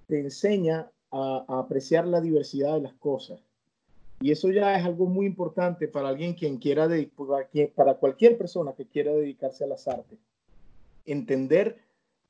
[0.07, 3.40] te enseña a, apreciar la diversidad de las cosas.
[4.20, 6.88] Y eso ya es algo muy importante para alguien quien quiera,
[7.77, 10.18] para cualquier persona que quiera dedicarse a las artes.
[11.07, 11.79] Entender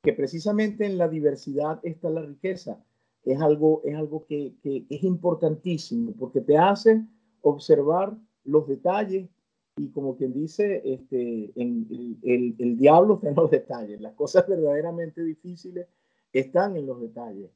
[0.03, 2.79] que precisamente en la diversidad está la riqueza
[3.23, 7.03] es algo, es algo que, es importantísimo porque te hace
[7.41, 9.29] observar los detalles
[9.77, 12.17] y como quien dice, este, el,
[12.57, 14.01] el, diablo está en los detalles.
[14.01, 15.87] Las cosas verdaderamente difíciles
[16.33, 17.49] están en los detalles.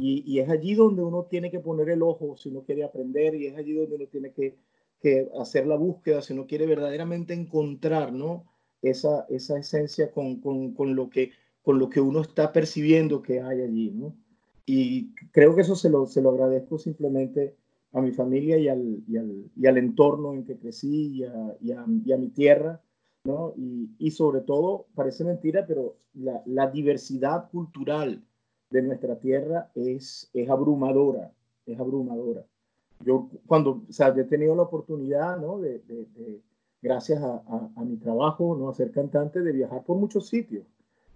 [0.00, 3.34] Y, y, es allí donde uno tiene que poner el ojo si uno quiere aprender
[3.36, 4.56] y es allí donde uno tiene que,
[5.00, 8.44] que hacer la búsqueda si uno quiere verdaderamente encontrar ¿no?
[8.82, 13.40] esa, esa esencia con, con, con, lo que, con lo que uno está percibiendo que
[13.40, 13.90] hay allí.
[13.90, 14.14] ¿no?
[14.68, 17.56] Y creo que eso se lo, se lo agradezco simplemente
[17.92, 21.56] a mi familia y al, y al, y al entorno en que crecí y a,
[21.60, 22.82] y a, mi tierra,
[23.24, 23.54] ¿no?
[23.56, 28.22] Y, sobre todo, parece mentira, pero la, diversidad cultural
[28.68, 31.32] de nuestra tierra es, es abrumadora,
[31.64, 32.44] es abrumadora.
[33.00, 35.58] Yo cuando, o sea, he tenido la oportunidad, ¿no?
[35.60, 35.80] De,
[36.82, 38.68] gracias a, mi trabajo, ¿no?
[38.68, 40.66] A ser cantante, de viajar por muchos sitios.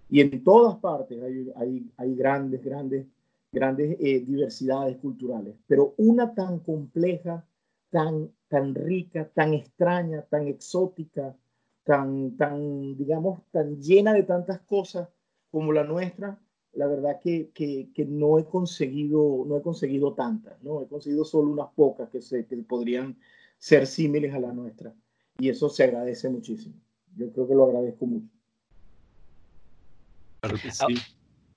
[0.09, 3.07] Y en todas partes hay, hay, hay grandes, grandes,
[3.53, 5.55] grandes eh, diversidades culturales.
[5.67, 7.47] Pero una tan compleja,
[7.91, 11.37] tan, tan rica, tan extraña, tan exótica,
[11.85, 15.09] tan, tan, digamos, tan llena de tantas cosas
[15.51, 16.41] como la nuestra,
[16.73, 20.81] la verdad que, que, que, no he conseguido, no he conseguido tantas, ¿no?
[20.81, 23.19] He conseguido solo unas pocas que, se, que podrían
[23.59, 24.95] ser símiles a la nuestra.
[25.39, 26.75] Y eso se agradece muchísimo.
[27.17, 28.29] Yo creo que lo agradezco mucho.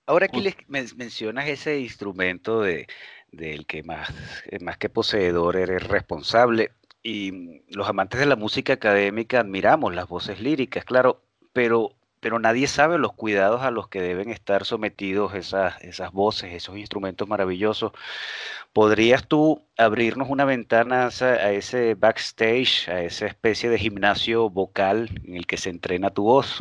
[0.08, 0.56] Ahora que les
[0.96, 2.88] mencionas ese instrumento de,
[3.32, 4.13] del que más,
[4.62, 6.72] más que poseedor eres responsable,
[7.06, 11.22] y los amantes de la música académica admiramos las voces líricas, claro,
[11.54, 16.52] pero, pero nadie sabe los cuidados a los que deben estar sometidos esas, esas voces,
[16.54, 17.91] esos instrumentos maravillosos.
[18.74, 25.36] ¿Podrías tú abrirnos una ventana a ese backstage, a esa especie de gimnasio vocal en
[25.36, 26.60] el que se entrena tu voz?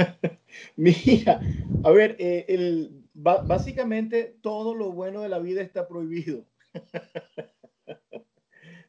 [0.76, 1.40] Mira,
[1.84, 6.44] a ver, eh, el, básicamente todo lo bueno de la vida está prohibido.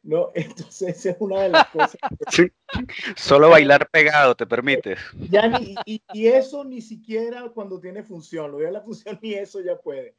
[0.02, 0.30] ¿no?
[0.34, 1.96] Entonces esa es una de las cosas.
[3.16, 4.96] Solo bailar pegado te permite.
[5.30, 9.60] Ya ni, y, eso ni siquiera cuando tiene función, lo de la función ni eso
[9.60, 10.16] ya puede.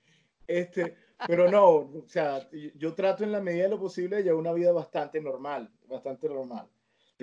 [0.48, 0.96] Este,
[1.28, 4.72] pero no, o sea, yo trato en la medida de lo posible llevar una vida
[4.72, 6.68] bastante normal, bastante normal.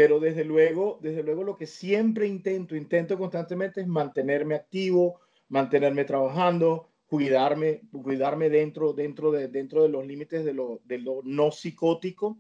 [0.01, 6.07] Pero desde luego, desde luego lo que siempre intento, intento constantemente es mantenerme activo, mantenerme
[6.07, 11.51] trabajando, cuidarme, cuidarme dentro, dentro, de, dentro de los límites de lo, de lo no
[11.51, 12.39] psicótico,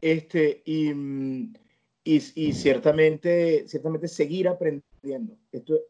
[0.00, 0.92] este, y,
[2.04, 5.36] y, ciertamente, ciertamente seguir aprendiendo.
[5.50, 5.80] Esto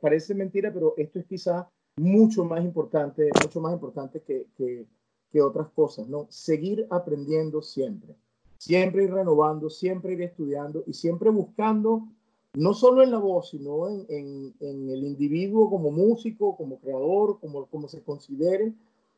[0.00, 4.86] parece mentira, pero esto es quizá mucho más importante, mucho más importante que, que,
[5.30, 6.26] que, otras cosas, ¿no?
[6.30, 8.16] Seguir aprendiendo siempre,
[8.58, 12.08] siempre ir renovando, siempre ir estudiando y siempre buscando,
[12.54, 17.38] no solo en la voz, sino en, en, en el individuo como músico, como creador,
[17.40, 18.74] como, como se considere,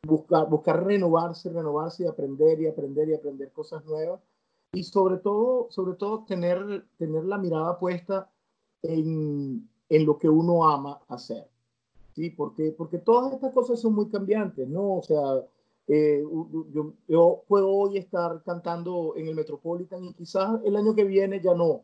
[0.07, 4.21] buscar, buscar renovarse, renovarse y aprender y aprender y aprender cosas nuevas
[4.73, 8.29] y sobre todo, sobre todo tener, tener la mirada puesta
[8.83, 11.47] en, en lo que uno ama hacer.
[12.15, 12.29] ¿sí?
[12.29, 14.97] Porque, porque todas estas cosas son muy cambiantes, ¿no?
[14.97, 15.45] O sea,
[15.87, 16.23] eh,
[16.73, 21.41] yo, yo, puedo hoy estar cantando en el Metropolitan y quizás el año que viene
[21.41, 21.83] ya no.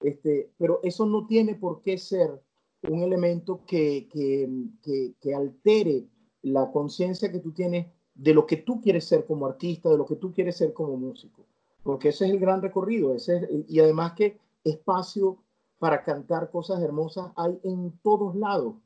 [0.00, 2.40] Este, pero eso no tiene por qué ser
[2.88, 4.48] un elemento que, que,
[4.82, 6.04] que, que altere
[6.42, 10.06] la conciencia que tú tienes de lo que tú quieres ser como artista, de lo
[10.06, 11.46] que tú quieres ser como músico
[11.82, 15.38] porque ese es el gran recorrido, ese y además que espacio
[15.78, 18.76] para cantar cosas hermosas hay en todos lados.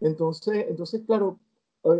[0.00, 1.38] Entonces, entonces claro,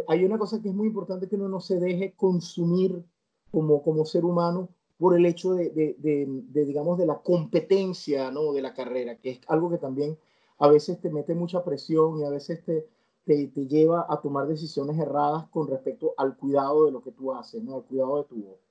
[0.09, 3.05] hay una cosa que es muy importante que uno no se deje consumir
[3.51, 4.68] como, como ser humano
[4.99, 8.53] por el hecho de, de, de, digamos, de la competencia, ¿no?
[8.53, 10.16] De la carrera, que es algo que también
[10.59, 12.87] a veces te mete mucha presión y a veces te,
[13.25, 17.33] te, te lleva a tomar decisiones erradas con respecto al cuidado de lo que tú
[17.33, 17.77] haces, ¿no?
[17.77, 18.64] Al cuidado de tu voz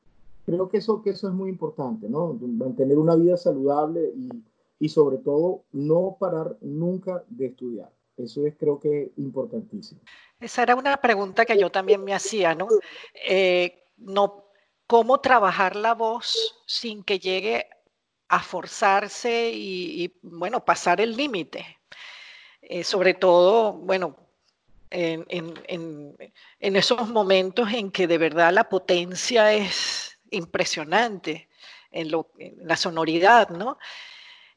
[0.46, 2.34] creo que eso, que eso es muy importante, ¿no?
[2.34, 4.30] Mantener una vida saludable y,
[4.80, 7.92] y sobre todo no parar nunca de estudiar.
[8.18, 10.02] Eso es creo que importantísimo.
[10.40, 12.68] Esa era una pregunta que yo también me hacía, ¿no?
[13.28, 13.84] Eh,
[14.88, 17.68] ¿Cómo trabajar la voz sin que llegue
[18.28, 21.80] a forzarse y, bueno, pasar el límite?
[22.62, 24.16] Eh, sobre todo, bueno,
[24.92, 26.16] en,
[26.60, 31.50] esos momentos en que de verdad la potencia es impresionante
[31.92, 32.12] en,
[32.58, 33.78] la sonoridad, ¿no?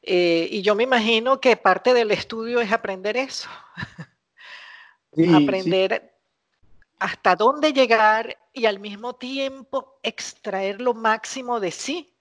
[0.09, 3.49] Eh, y yo me imagino que parte del estudio es aprender eso.
[5.35, 6.13] aprender
[6.97, 12.13] hasta dónde llegar y al mismo tiempo extraer lo máximo de sí.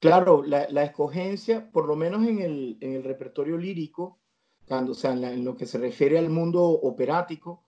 [0.00, 4.18] Claro, la, escogencia, por lo menos en el, en el repertorio lírico,
[4.66, 7.62] cuando, o sea, en, lo que se refiere al mundo operático,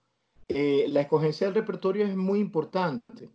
[0.49, 3.29] eh, la escogencia del repertorio es muy importante.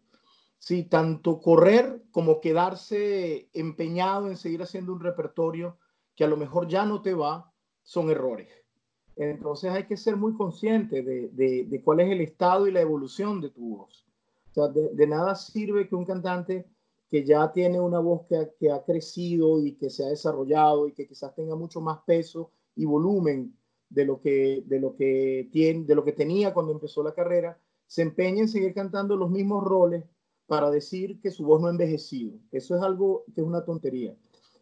[0.59, 5.79] Sí, tanto correr como quedarse empeñado en seguir haciendo un repertorio
[6.17, 7.53] que a lo mejor ya no te va,
[7.83, 8.49] son errores.
[9.17, 13.41] Entonces hay que ser muy consciente de, de, cuál es el estado y la evolución
[13.41, 14.07] de tu voz.
[14.75, 16.67] De, nada sirve que un cantante
[17.11, 20.87] que ya tiene una voz que ha, que ha, crecido y que se ha desarrollado
[20.87, 23.57] y que quizás tenga mucho más peso y volumen
[23.89, 27.59] de lo que, de lo que, tiene, de lo que tenía cuando empezó la carrera,
[27.87, 30.05] se empeñe en seguir cantando los mismos roles
[30.49, 32.33] para decir que su voz no ha envejecido.
[32.51, 34.17] Eso es algo que es una tontería.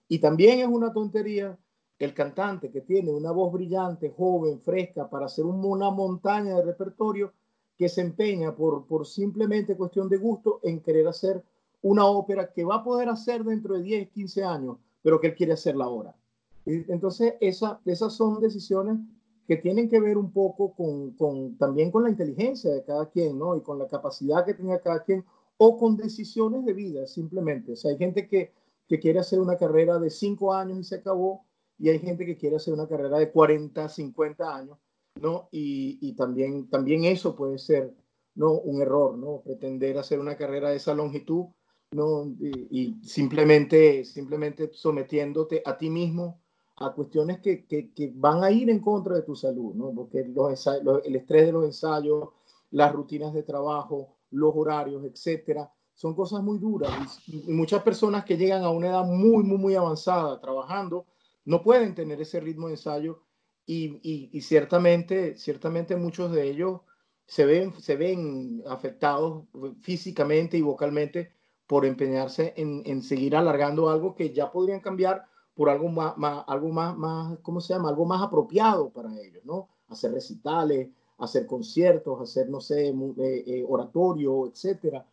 [0.08, 1.56] Y también es una tontería
[1.98, 7.32] el cantante que tiene una voz brillante, joven, fresca, para hacer una montaña de repertorio,
[7.78, 11.42] que se empeña por, por simplemente cuestión de gusto en querer hacer
[11.82, 15.34] una ópera que va a poder hacer dentro de 10, 15 años, pero que él
[15.34, 16.14] quiere hacerla ahora.
[16.64, 18.98] Entonces, esa, esas son decisiones
[19.46, 23.38] que tienen que ver un poco con, con, también con la inteligencia de cada quien,
[23.38, 23.56] ¿no?
[23.56, 25.24] Y con la capacidad que tenga cada quien,
[25.58, 27.72] o con decisiones de vida, simplemente.
[27.72, 28.52] O sea, hay gente que,
[28.88, 31.44] que quiere hacer una carrera de 5 años y se acabó,
[31.78, 34.78] y hay gente que quiere hacer una carrera de 40, 50 años,
[35.20, 35.48] ¿no?
[35.50, 37.94] Y, y también, también eso puede ser,
[38.34, 38.52] ¿no?
[38.52, 39.42] Un error, ¿no?
[39.42, 41.46] Pretender hacer una carrera de esa longitud,
[41.92, 42.26] ¿no?
[42.40, 46.40] Y, simplemente, simplemente sometiéndote a ti mismo
[46.76, 49.92] a cuestiones que, que, van a ir en contra de tu salud, ¿no?
[49.94, 50.66] Porque los
[51.04, 52.30] el estrés de los ensayos,
[52.70, 57.20] las rutinas de trabajo, los horarios, etcétera, son cosas muy duras.
[57.26, 61.06] Y, muchas personas que llegan a una edad muy, muy, muy avanzada trabajando,
[61.44, 63.22] no pueden tener ese ritmo de ensayo
[63.64, 66.80] y, y, y ciertamente, ciertamente muchos de ellos
[67.26, 69.44] se ven, se ven afectados
[69.80, 71.32] físicamente y vocalmente
[71.66, 75.24] por empeñarse en, en seguir alargando algo que ya podrían cambiar
[75.54, 77.88] por algo más, más, algo más, más, ¿cómo se llama?
[77.88, 79.68] Algo más apropiado para ellos, ¿no?
[79.88, 82.94] Hacer recitales, hacer conciertos, hacer, no sé, eh,
[83.46, 85.06] eh, oratorio, etcétera.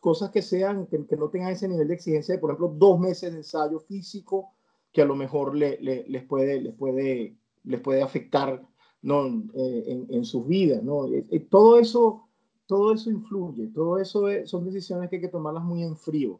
[0.00, 3.38] Cosas que sean, que, no tengan ese nivel de exigencia por ejemplo, dos meses de
[3.38, 4.50] ensayo físico
[4.92, 8.66] que a lo mejor le, le, les, puede, les, puede, les puede afectar
[9.02, 9.26] ¿no?
[9.54, 11.06] Eh, en, en, sus vidas, ¿no?
[11.50, 12.28] todo eso,
[12.66, 16.38] todo eso influye, todo eso es, son decisiones que hay que tomarlas muy en frío.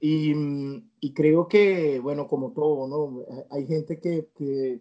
[0.00, 3.24] Y, creo que, bueno, como todo, ¿no?
[3.50, 4.80] Hay gente que, que,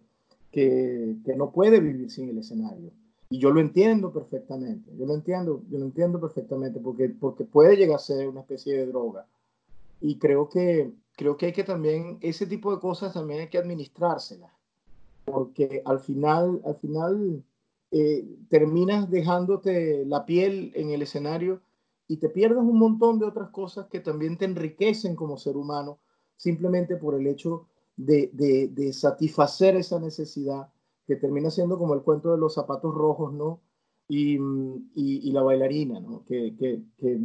[0.51, 2.91] que, no puede vivir sin el escenario.
[3.29, 7.77] Y yo lo entiendo perfectamente, yo lo entiendo, yo lo entiendo perfectamente porque, porque puede
[7.77, 9.27] llegar a ser una especie de droga.
[10.01, 13.59] Y creo que, creo que hay que también, ese tipo de cosas también hay que
[13.59, 14.51] administrárselas.
[15.25, 17.43] Porque al final, al final
[17.91, 21.61] eh, terminas dejándote la piel en el escenario
[22.07, 25.99] y te pierdes un montón de otras cosas que también te enriquecen como ser humano,
[26.35, 30.69] simplemente por el hecho de, de, de satisfacer esa necesidad
[31.09, 33.61] que termina siendo como el cuento de los zapatos rojos, ¿no?
[34.07, 36.23] Y, y, y la bailarina, ¿no?
[36.23, 37.19] Que, que, que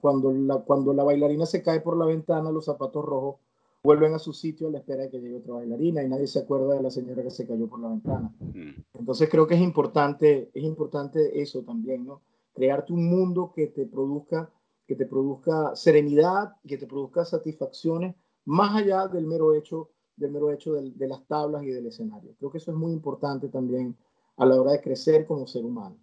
[0.00, 3.36] cuando, la, cuando la bailarina se cae por la ventana, los zapatos rojos
[3.84, 6.38] vuelven a su sitio a la espera de que llegue otra bailarina y nadie se
[6.38, 8.34] acuerda de la señora que se cayó por la ventana.
[8.40, 8.82] Mm.
[8.94, 12.22] Entonces creo que es importante, es importante eso también, ¿no?
[12.54, 14.50] crearte un mundo que te produzca,
[14.86, 20.52] que te produzca serenidad, que te produzca satisfacciones, más allá del mero hecho, del mero
[20.52, 22.34] hecho de, de las tablas y del escenario.
[22.38, 23.96] Creo que eso es muy importante también
[24.36, 25.96] a la hora de crecer como ser humano.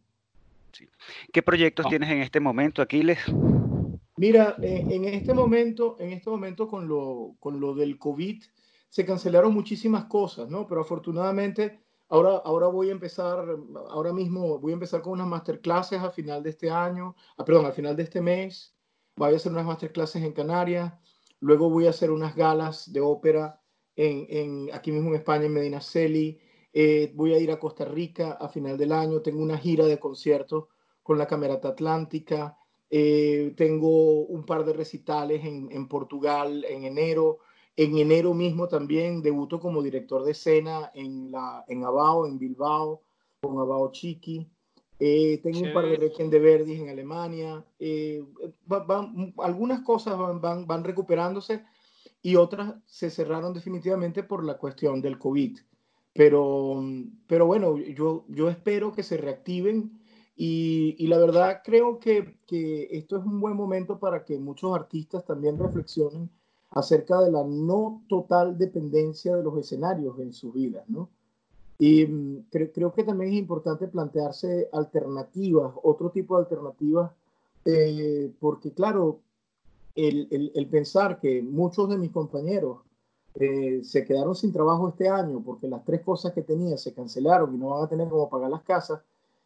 [0.71, 0.87] Sí.
[1.31, 1.89] ¿Qué proyectos ah.
[1.89, 3.19] tienes en este momento, Aquiles?
[4.17, 8.43] Mira, en, en, este momento, en este momento con lo, con lo del COVID,
[8.89, 10.67] se cancelaron muchísimas cosas, ¿no?
[10.67, 11.79] Pero afortunadamente
[12.11, 13.45] Ahora, ahora voy a empezar,
[13.89, 17.67] ahora mismo voy a empezar con unas masterclasses a final de este año, ah, perdón,
[17.67, 18.75] al final de este mes.
[19.15, 20.91] Voy a hacer unas masterclasses en Canarias.
[21.39, 23.58] Luego voy a hacer unas galas de ópera
[23.99, 26.39] en, en aquí mismo en España, en Medina Celi.
[26.71, 29.21] Eh, voy a ir a Costa Rica a final del año.
[29.21, 30.65] Tengo una gira de conciertos
[31.03, 32.57] con la Camerata Atlántica.
[32.89, 37.39] Eh, tengo un par de recitales en, en Portugal en enero.
[37.75, 43.01] En enero mismo también debuto como director de escena en, la, en Abao, en Bilbao,
[43.41, 44.47] con Abao Chiqui.
[44.97, 47.65] Eh, tengo un par de Requiem de Verdi en Alemania.
[47.79, 48.23] Eh,
[48.65, 51.63] van, algunas cosas van, van, van, recuperándose
[52.21, 55.59] y otras se cerraron definitivamente por la cuestión del COVID.
[56.13, 56.83] Pero,
[57.27, 59.99] pero bueno, yo, yo espero que se reactiven
[60.35, 64.75] y, y la verdad creo que, que esto es un buen momento para que muchos
[64.75, 66.29] artistas también reflexionen
[66.71, 71.09] acerca de la no total dependencia de los escenarios en sus vidas, ¿no?
[71.77, 77.11] Y mm, cre creo que también es importante plantearse alternativas, otro tipo de alternativas,
[77.65, 79.21] eh, porque claro,
[80.07, 82.79] el, pensar que muchos de mis compañeros
[83.35, 87.53] eh, se quedaron sin trabajo este año porque las tres cosas que tenía se cancelaron
[87.53, 89.01] y no van a tener cómo pagar las casas,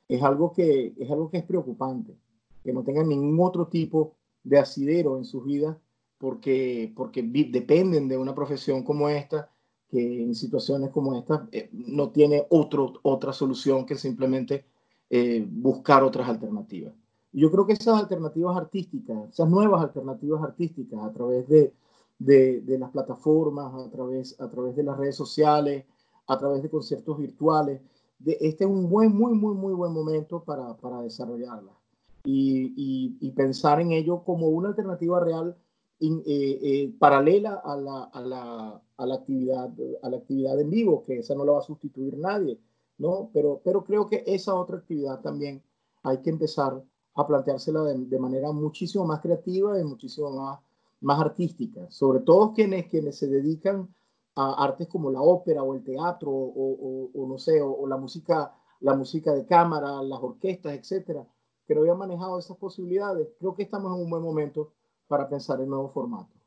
[0.07, 2.15] es algo que es, algo que es preocupante,
[2.63, 5.77] que no tengan ningún otro tipo de asidero en sus vidas
[6.17, 9.49] porque, porque dependen de una profesión como esta,
[9.89, 14.65] que en situaciones como esta eh, no tiene otro, otra solución que simplemente
[15.09, 16.93] eh, buscar otras alternativas.
[17.33, 21.73] Yo creo que esas alternativas artísticas, esas nuevas alternativas artísticas a través de,
[22.19, 25.85] de, de las plataformas, a través, a través de las redes sociales,
[26.27, 27.81] a través de conciertos virtuales,
[28.19, 31.73] de, este es un buen, muy, muy, muy buen momento para, para desarrollarlas
[32.23, 35.57] y, y, y pensar en ello como una alternativa real
[36.99, 39.71] paralela a la, a, la, a la, actividad,
[40.01, 42.59] a la actividad en vivo, que esa no la va a sustituir nadie,
[42.97, 43.29] ¿no?
[43.33, 45.63] Pero, pero creo que esa otra actividad también
[46.03, 46.83] hay que empezar
[47.15, 50.59] a planteársela de, manera muchísimo más creativa y muchísimo más,
[51.01, 53.93] más artística, sobre todo quienes, quienes se dedican
[54.35, 58.53] a artes como la ópera o el teatro o, o, no sé, o, la música
[58.79, 61.25] la música de cámara, las orquestas, etcétera,
[61.65, 63.29] que no habían manejado esas posibilidades.
[63.39, 64.73] Creo que estamos en un buen momento
[65.07, 66.42] para pensar en nuevos formatos.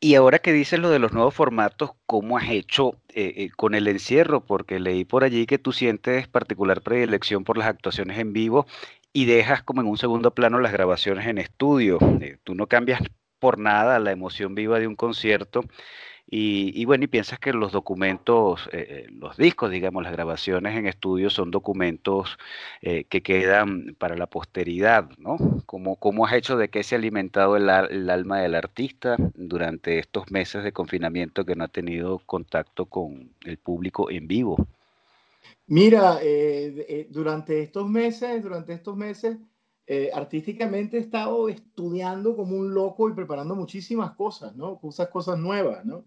[0.00, 3.74] Y ahora que dices lo de los nuevos formatos, ¿cómo has hecho eh, eh, con
[3.74, 4.44] el encierro?
[4.46, 8.66] Porque leí por allí que tú sientes particular predilección por las actuaciones en vivo
[9.12, 11.98] y dejas como en un segundo plano las grabaciones en estudio.
[12.20, 13.02] Eh, tú no cambias
[13.40, 15.62] por nada la emoción viva de un concierto
[16.30, 20.86] y, bueno, y piensas que los documentos, eh, eh, los discos, digamos, las grabaciones en
[20.86, 22.36] estudio son documentos
[22.82, 25.38] eh, que quedan para la posteridad, ¿no?
[25.64, 30.30] ¿Cómo, cómo has hecho de que se ha alimentado el, alma del artista durante estos
[30.30, 34.66] meses de confinamiento que no ha tenido contacto con el público en vivo?
[35.66, 36.18] Mira,
[37.08, 39.38] durante estos meses, durante estos meses,
[40.12, 44.78] artísticamente he estado estudiando como un loco y preparando muchísimas cosas, ¿no?
[44.78, 46.04] Cosas, cosas nuevas, ¿no?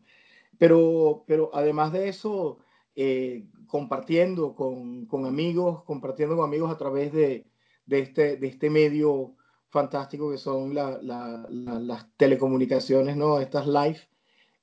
[0.60, 2.60] Pero, pero además de eso,
[2.96, 7.48] eh, compartiendo con, con, amigos, compartiendo con amigos a través de,
[7.86, 9.36] de, este, de este medio
[9.70, 13.40] fantástico que son las telecomunicaciones, ¿no?
[13.40, 14.00] Estas live.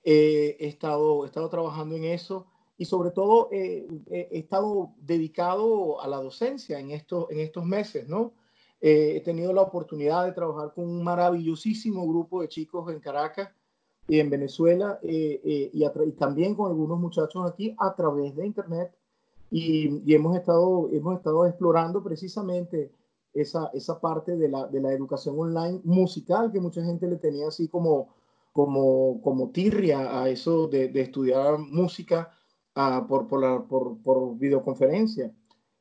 [0.04, 2.46] Eh, he, estado, he estado trabajando en eso
[2.76, 8.08] y sobre todo eh, he estado dedicado a la docencia en, esto, en estos meses,
[8.08, 8.34] ¿no?
[8.80, 13.50] He tenido la oportunidad de trabajar con un maravillosísimo grupo de chicos en Caracas
[14.08, 18.46] y en Venezuela eh, eh, y, y, también con algunos muchachos aquí a través de
[18.46, 18.92] Internet.
[19.50, 22.90] Y, y, hemos, estado, hemos estado explorando precisamente
[23.34, 27.48] esa, esa parte de la, de la educación online musical que mucha gente le tenía
[27.48, 28.14] así como,
[28.52, 32.30] como, como tirria a eso de, de estudiar música
[32.76, 35.32] uh, por, por, la, por, por videoconferencia.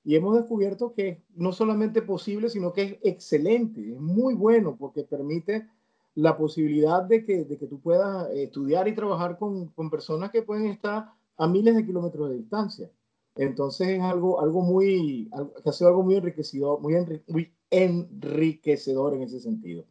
[0.07, 5.03] Y hemos descubierto que no solamente posible, sino que es excelente, es muy bueno porque
[5.03, 5.67] permite
[6.15, 10.43] la posibilidad de que, de que tú puedas estudiar y trabajar con, con, personas que
[10.43, 12.89] pueden estar a miles de kilómetros de distancia.
[13.35, 15.29] Entonces es algo, algo muy,
[15.61, 16.95] que ha sido algo muy enriquecedor, muy,
[17.27, 19.83] muy enriquecedor en ese sentido.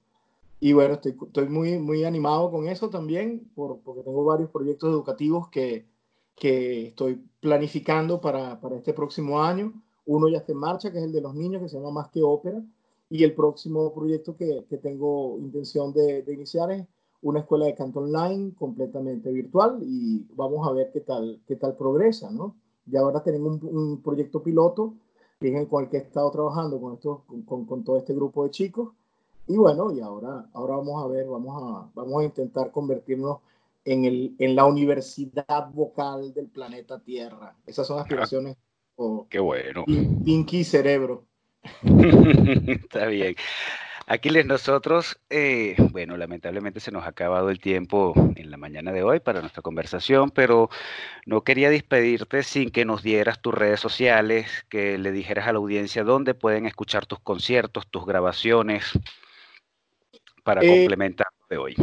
[0.60, 4.88] Y bueno, estoy, estoy muy, muy animado con eso también, por, porque tengo varios proyectos
[4.88, 5.84] educativos que,
[6.36, 9.74] que estoy planificando para, para este próximo año.
[10.06, 12.08] Uno ya está en marcha, que es el de los niños, que se llama Más
[12.08, 12.62] que Ópera,
[13.10, 16.86] y el próximo proyecto que, que tengo intención de, de, iniciar es
[17.22, 21.76] una escuela de canto online completamente virtual y vamos a ver qué tal, qué tal
[21.76, 22.56] progresa, ¿no?
[22.90, 24.94] Y ahora tenemos un, un proyecto piloto
[25.40, 28.44] que es en el que he estado trabajando con, esto, con, con, todo este grupo
[28.44, 28.90] de chicos.
[29.46, 33.38] Y bueno, y ahora, ahora vamos a ver, vamos a, vamos a intentar convertirnos
[33.84, 37.54] en, el, en la universidad vocal del planeta Tierra.
[37.66, 38.56] Esas son aspiraciones.
[39.28, 39.84] Qué bueno.
[40.24, 41.26] Pinky Cerebro.
[42.66, 43.34] Está bien.
[44.08, 49.02] Aquiles, nosotros, eh, bueno, lamentablemente se nos ha acabado el tiempo en la mañana de
[49.02, 50.70] hoy para nuestra conversación, pero
[51.26, 55.58] no quería despedirte sin que nos dieras tus redes sociales, que le dijeras a la
[55.58, 58.92] audiencia dónde pueden escuchar tus conciertos, tus grabaciones,
[60.44, 61.74] para eh, complementar de hoy.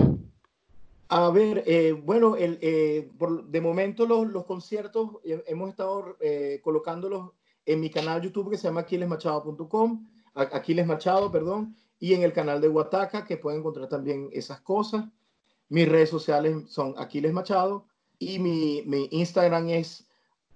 [1.09, 6.17] A ver, eh, bueno, el, por, de momento los, los conciertos hemos estado
[6.63, 7.31] colocándolos
[7.65, 12.59] en mi canal YouTube que se llama aquilesmachado.com, Aquiles Machado, perdón, y en el canal
[12.59, 15.05] de Huataca que pueden encontrar también esas cosas.
[15.69, 17.85] Mis redes sociales son Aquiles Machado
[18.19, 20.07] y mi, mi Instagram es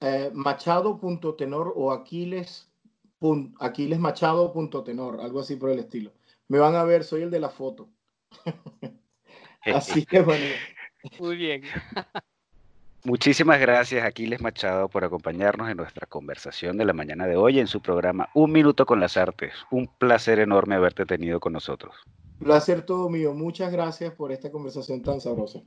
[0.02, 2.70] eh, machado.tenor o aquiles,
[3.60, 6.12] aquilesmachado.tenor, algo así por el estilo.
[6.48, 7.90] Me van a ver, soy el de la foto.
[9.76, 10.46] así que bueno.
[11.20, 11.64] Muy bien.
[13.04, 17.68] Muchísimas gracias, Aquiles Machado, por acompañarnos en nuestra conversación de la mañana de hoy en
[17.68, 19.54] su programa Un Minuto con las Artes.
[19.72, 21.96] Un placer enorme haberte tenido con nosotros.
[22.40, 23.34] Placer todo mío.
[23.34, 25.62] Muchas gracias por esta conversación tan sabrosa.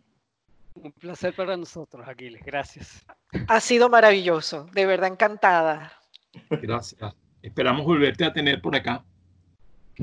[0.74, 2.44] Un placer para nosotros, Aquiles.
[2.44, 3.06] Gracias.
[3.48, 4.66] Ha sido maravilloso.
[4.72, 5.92] De verdad encantada.
[6.50, 7.14] Gracias.
[7.42, 9.02] Esperamos volverte a tener por acá.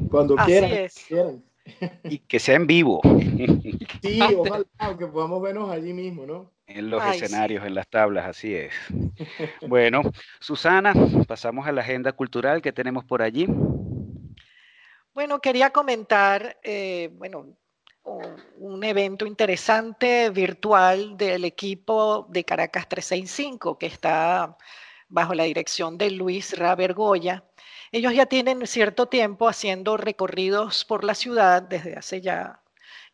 [0.10, 0.89] Cuando quieran.
[1.08, 1.43] quieran.
[2.03, 3.01] Y que sea en vivo.
[4.01, 6.51] Sí, ojalá, aunque podamos vernos allí mismo, ¿no?
[6.68, 8.74] En los escenarios, en las tablas, así es.
[9.68, 10.03] Bueno,
[10.39, 10.93] Susana,
[11.28, 13.47] pasamos a la agenda cultural que tenemos por allí.
[15.13, 17.57] Bueno, quería comentar, eh, bueno,
[18.57, 24.57] un evento interesante virtual del equipo de Caracas 365 que está
[25.09, 27.43] bajo la dirección de Luis Rabergoya.
[27.92, 32.62] Ellos ya tienen cierto tiempo haciendo recorridos por la ciudad desde hace ya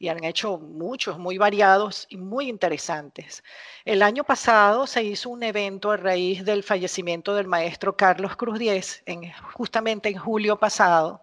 [0.03, 3.41] y han hecho muchos, muy variados y muy interesantes.
[3.85, 8.59] El año pasado se hizo un evento a raíz del fallecimiento del maestro Carlos Cruz
[8.59, 11.21] Diez, en, justamente en julio pasado,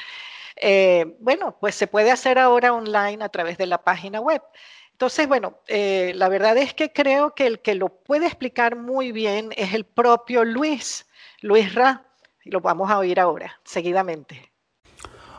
[0.57, 4.41] eh, bueno, pues se puede hacer ahora online a través de la página web.
[4.93, 9.51] Entonces, bueno, la verdad es que creo que el que lo puede explicar muy bien
[9.57, 11.07] es el propio Luis.
[11.43, 12.05] Luis Ra,
[12.45, 14.53] y lo vamos a oír ahora, seguidamente.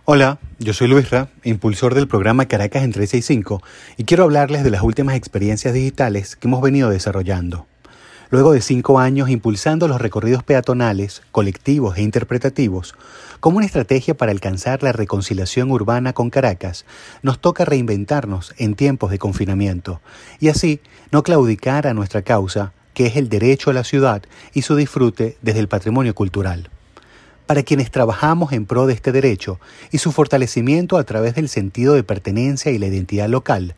[0.05, 3.61] Hola, yo soy Luis Ra, impulsor del programa Caracas en 365,
[3.97, 7.67] y quiero hablarles de las últimas experiencias digitales que hemos venido desarrollando.
[8.31, 12.95] Luego de cinco años impulsando los recorridos peatonales, colectivos e interpretativos,
[13.39, 16.83] como una estrategia para alcanzar la reconciliación urbana con Caracas,
[17.21, 20.01] nos toca reinventarnos en tiempos de confinamiento
[20.39, 20.79] y así
[21.11, 24.23] no claudicar a nuestra causa que es el derecho a la ciudad
[24.53, 26.69] y su disfrute desde el patrimonio cultural.
[27.45, 29.59] Para quienes trabajamos en pro de este derecho
[29.91, 33.75] y su fortalecimiento a través del sentido de pertenencia y la identidad local,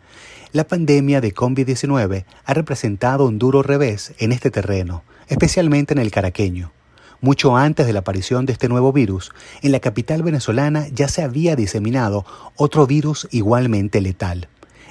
[0.51, 6.11] la pandemia de COVID-19 ha representado un duro revés en este terreno, especialmente en el
[6.11, 6.72] caraqueño.
[7.20, 9.32] Mucho antes de la aparición de este nuevo virus,
[9.64, 14.49] en la capital venezolana ya se había diseminado otro virus igualmente letal,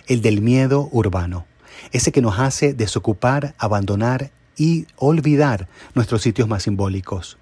[0.08, 1.46] el del miedo urbano
[1.90, 7.38] ese que nos hace desocupar, abandonar y olvidar nuestros sitios más simbólicos.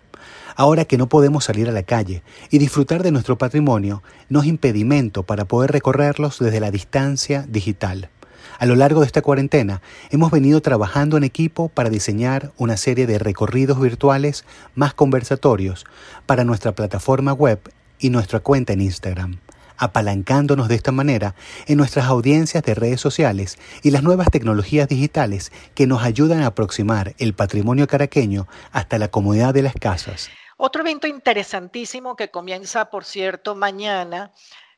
[0.56, 4.46] Ahora que no podemos salir a la calle y disfrutar de nuestro patrimonio, no es
[4.46, 8.10] impedimento para poder recorrerlos desde la distancia digital.
[8.58, 9.80] A lo largo de esta cuarentena
[10.10, 15.86] hemos venido trabajando en equipo para diseñar una serie de recorridos virtuales más conversatorios
[16.26, 17.58] para nuestra plataforma web
[17.98, 19.38] y nuestra cuenta en Instagram
[19.80, 21.34] apalancándonos de esta manera
[21.66, 26.48] en nuestras audiencias de redes sociales y las nuevas tecnologías digitales que nos ayudan a
[26.48, 30.28] aproximar el patrimonio caraqueño hasta la comodidad de las casas.
[30.56, 34.32] Otro evento interesantísimo que comienza, por cierto, mañana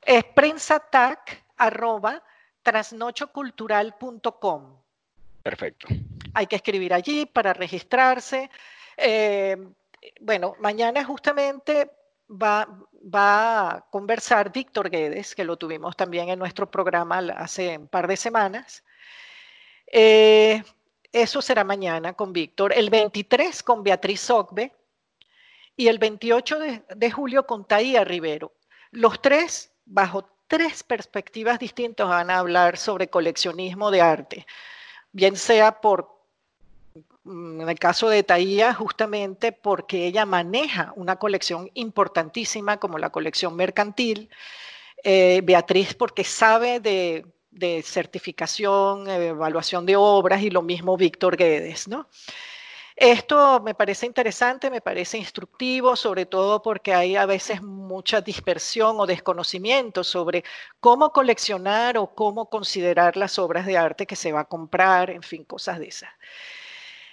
[0.00, 2.22] Es prensatac arroba
[2.62, 4.80] trasnochocultural.com.
[5.42, 5.88] Perfecto.
[6.32, 8.50] Hay que escribir allí para registrarse.
[8.96, 9.56] Eh,
[10.20, 11.90] bueno, mañana justamente
[12.30, 12.66] va,
[13.02, 18.06] va, a conversar Víctor Guedes, que lo tuvimos también en nuestro programa hace un par
[18.08, 18.84] de semanas.
[19.86, 20.62] Eh,
[21.14, 22.72] eso será mañana con Víctor.
[22.72, 24.72] El 23 con Beatriz Sogbe
[25.76, 26.58] y el 28
[26.96, 28.52] de, julio con Taía Rivero.
[28.90, 34.46] Los tres, bajo tres perspectivas distintas, van a hablar sobre coleccionismo de arte,
[35.12, 36.18] bien sea por,
[37.22, 43.10] mm, en el caso de Taía, justamente porque ella maneja una colección importantísima como la
[43.10, 44.30] colección mercantil,
[45.04, 51.88] eh, Beatriz porque sabe de de certificación, evaluación de obras y lo mismo Víctor Guedes,
[51.88, 52.08] ¿no?
[52.96, 59.00] Esto me parece interesante, me parece instructivo, sobre todo porque hay a veces mucha dispersión
[59.00, 60.44] o desconocimiento sobre
[60.78, 65.24] cómo coleccionar o cómo considerar las obras de arte que se va a comprar, en
[65.24, 66.10] fin, cosas de esas.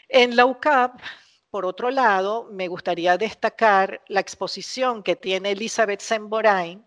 [0.08, 1.02] En la UCAP,
[1.50, 6.86] por otro lado, me gustaría destacar la exposición que tiene Elizabeth Semborain.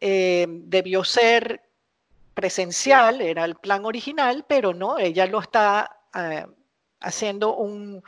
[0.00, 1.67] Eh, debió ser
[2.38, 6.46] presencial, era el plan original, pero no, ella lo está eh,
[7.00, 8.00] haciendo un,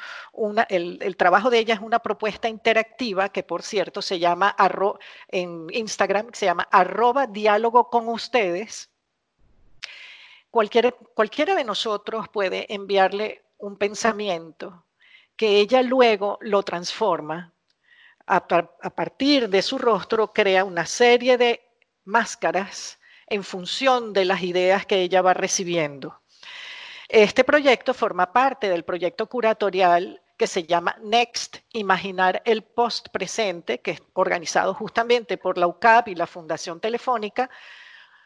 [0.68, 4.54] el, trabajo de ella es una propuesta interactiva que por cierto se llama
[5.26, 8.88] en Instagram, se llama arroba diálogo con ustedes.
[10.48, 14.84] Cualquiera, cualquiera de nosotros puede enviarle un pensamiento
[15.34, 17.52] que ella luego lo transforma.
[18.26, 21.68] A, partir de su rostro crea una serie de
[22.04, 22.99] máscaras
[23.30, 26.20] en función de las ideas que ella va recibiendo.
[27.08, 33.80] Este proyecto forma parte del proyecto curatorial que se llama Next, Imaginar el Post Presente,
[33.80, 37.50] que es organizado justamente por la UCAP y la Fundación Telefónica,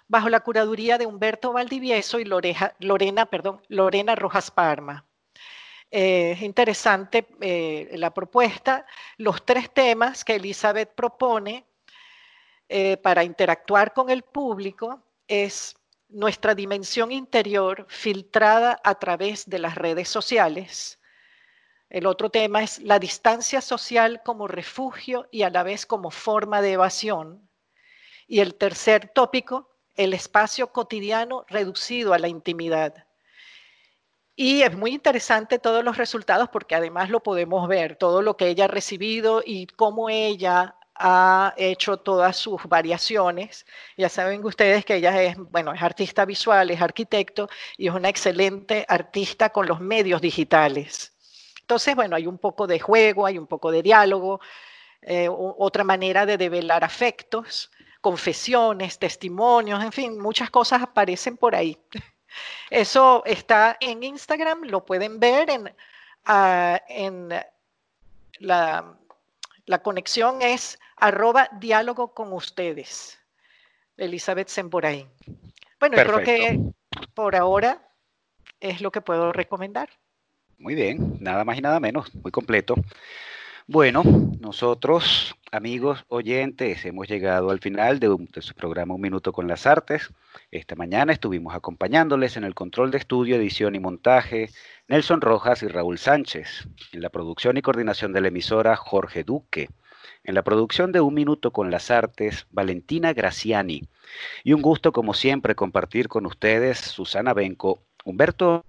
[0.06, 3.62] bajo la curaduría de Humberto Valdivieso y Lorena, perdón,
[4.16, 5.04] Rojas Parma.
[5.90, 8.86] Eh, es interesante eh, la propuesta.
[9.16, 11.64] Los tres temas que Elizabeth propone
[12.68, 15.76] eh, para interactuar con el público es
[16.08, 20.98] nuestra dimensión interior filtrada a través de las redes sociales.
[21.90, 26.62] El otro tema es la distancia social como refugio y a la vez como forma
[26.62, 27.48] de evasión.
[28.26, 33.06] Y el tercer tópico, el espacio cotidiano reducido a la intimidad.
[34.36, 38.48] Y es muy interesante todos los resultados porque además lo podemos ver, todo lo que
[38.48, 43.66] ella ha recibido y cómo ella ha hecho todas sus variaciones.
[43.96, 48.08] Ya saben ustedes que ella es, bueno, es artista visual, es arquitecto y es una
[48.08, 51.12] excelente artista con los medios digitales.
[51.60, 54.40] Entonces, bueno, hay un poco de juego, hay un poco de diálogo,
[55.02, 57.70] eh, otra manera de develar afectos,
[58.00, 61.78] confesiones, testimonios, en fin, muchas cosas aparecen por ahí.
[62.70, 65.74] Eso está en Instagram, lo pueden ver en,
[66.26, 67.30] ah, en
[68.40, 68.96] la,
[69.66, 73.18] la, conexión es arroba diálogo con ustedes.
[73.96, 75.08] Elizabeth Semborain.
[75.78, 76.60] Bueno, yo creo que
[77.14, 77.88] por ahora
[78.60, 79.90] es lo que puedo recomendar.
[80.58, 82.74] Muy bien, nada más y nada menos, muy completo.
[83.66, 84.02] Bueno,
[84.40, 90.10] nosotros, amigos oyentes, hemos llegado al final de, su programa Un Minuto con las Artes.
[90.50, 94.50] Esta mañana estuvimos acompañándoles en el control de estudio, edición y montaje
[94.86, 96.68] Nelson Rojas y Raúl Sánchez.
[96.92, 99.70] En la producción y coordinación de la emisora Jorge Duque.
[100.24, 103.82] En la producción de Un Minuto con las Artes, Valentina Graciani.
[104.42, 108.62] Y un gusto, como siempre, compartir con ustedes Susana Benco, Humberto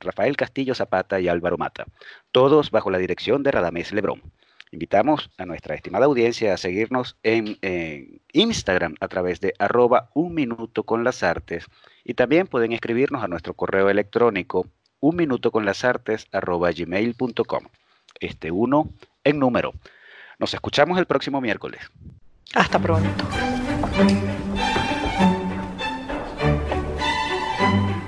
[0.00, 1.86] Rafael Castillo Zapata y Álvaro Mata,
[2.32, 4.22] todos bajo la dirección de Radamés Lebrón.
[4.74, 7.58] Invitamos a nuestra estimada audiencia a seguirnos en,
[8.32, 11.66] Instagram a través de arroba un minuto con las artes
[12.02, 14.66] y también pueden escribirnos a nuestro correo electrónico
[14.98, 17.64] un minuto con las artes arroba gmail.com.
[18.18, 18.90] Este uno
[19.22, 19.74] en número.
[20.40, 21.80] Nos escuchamos el próximo miércoles.
[22.54, 23.24] Hasta pronto.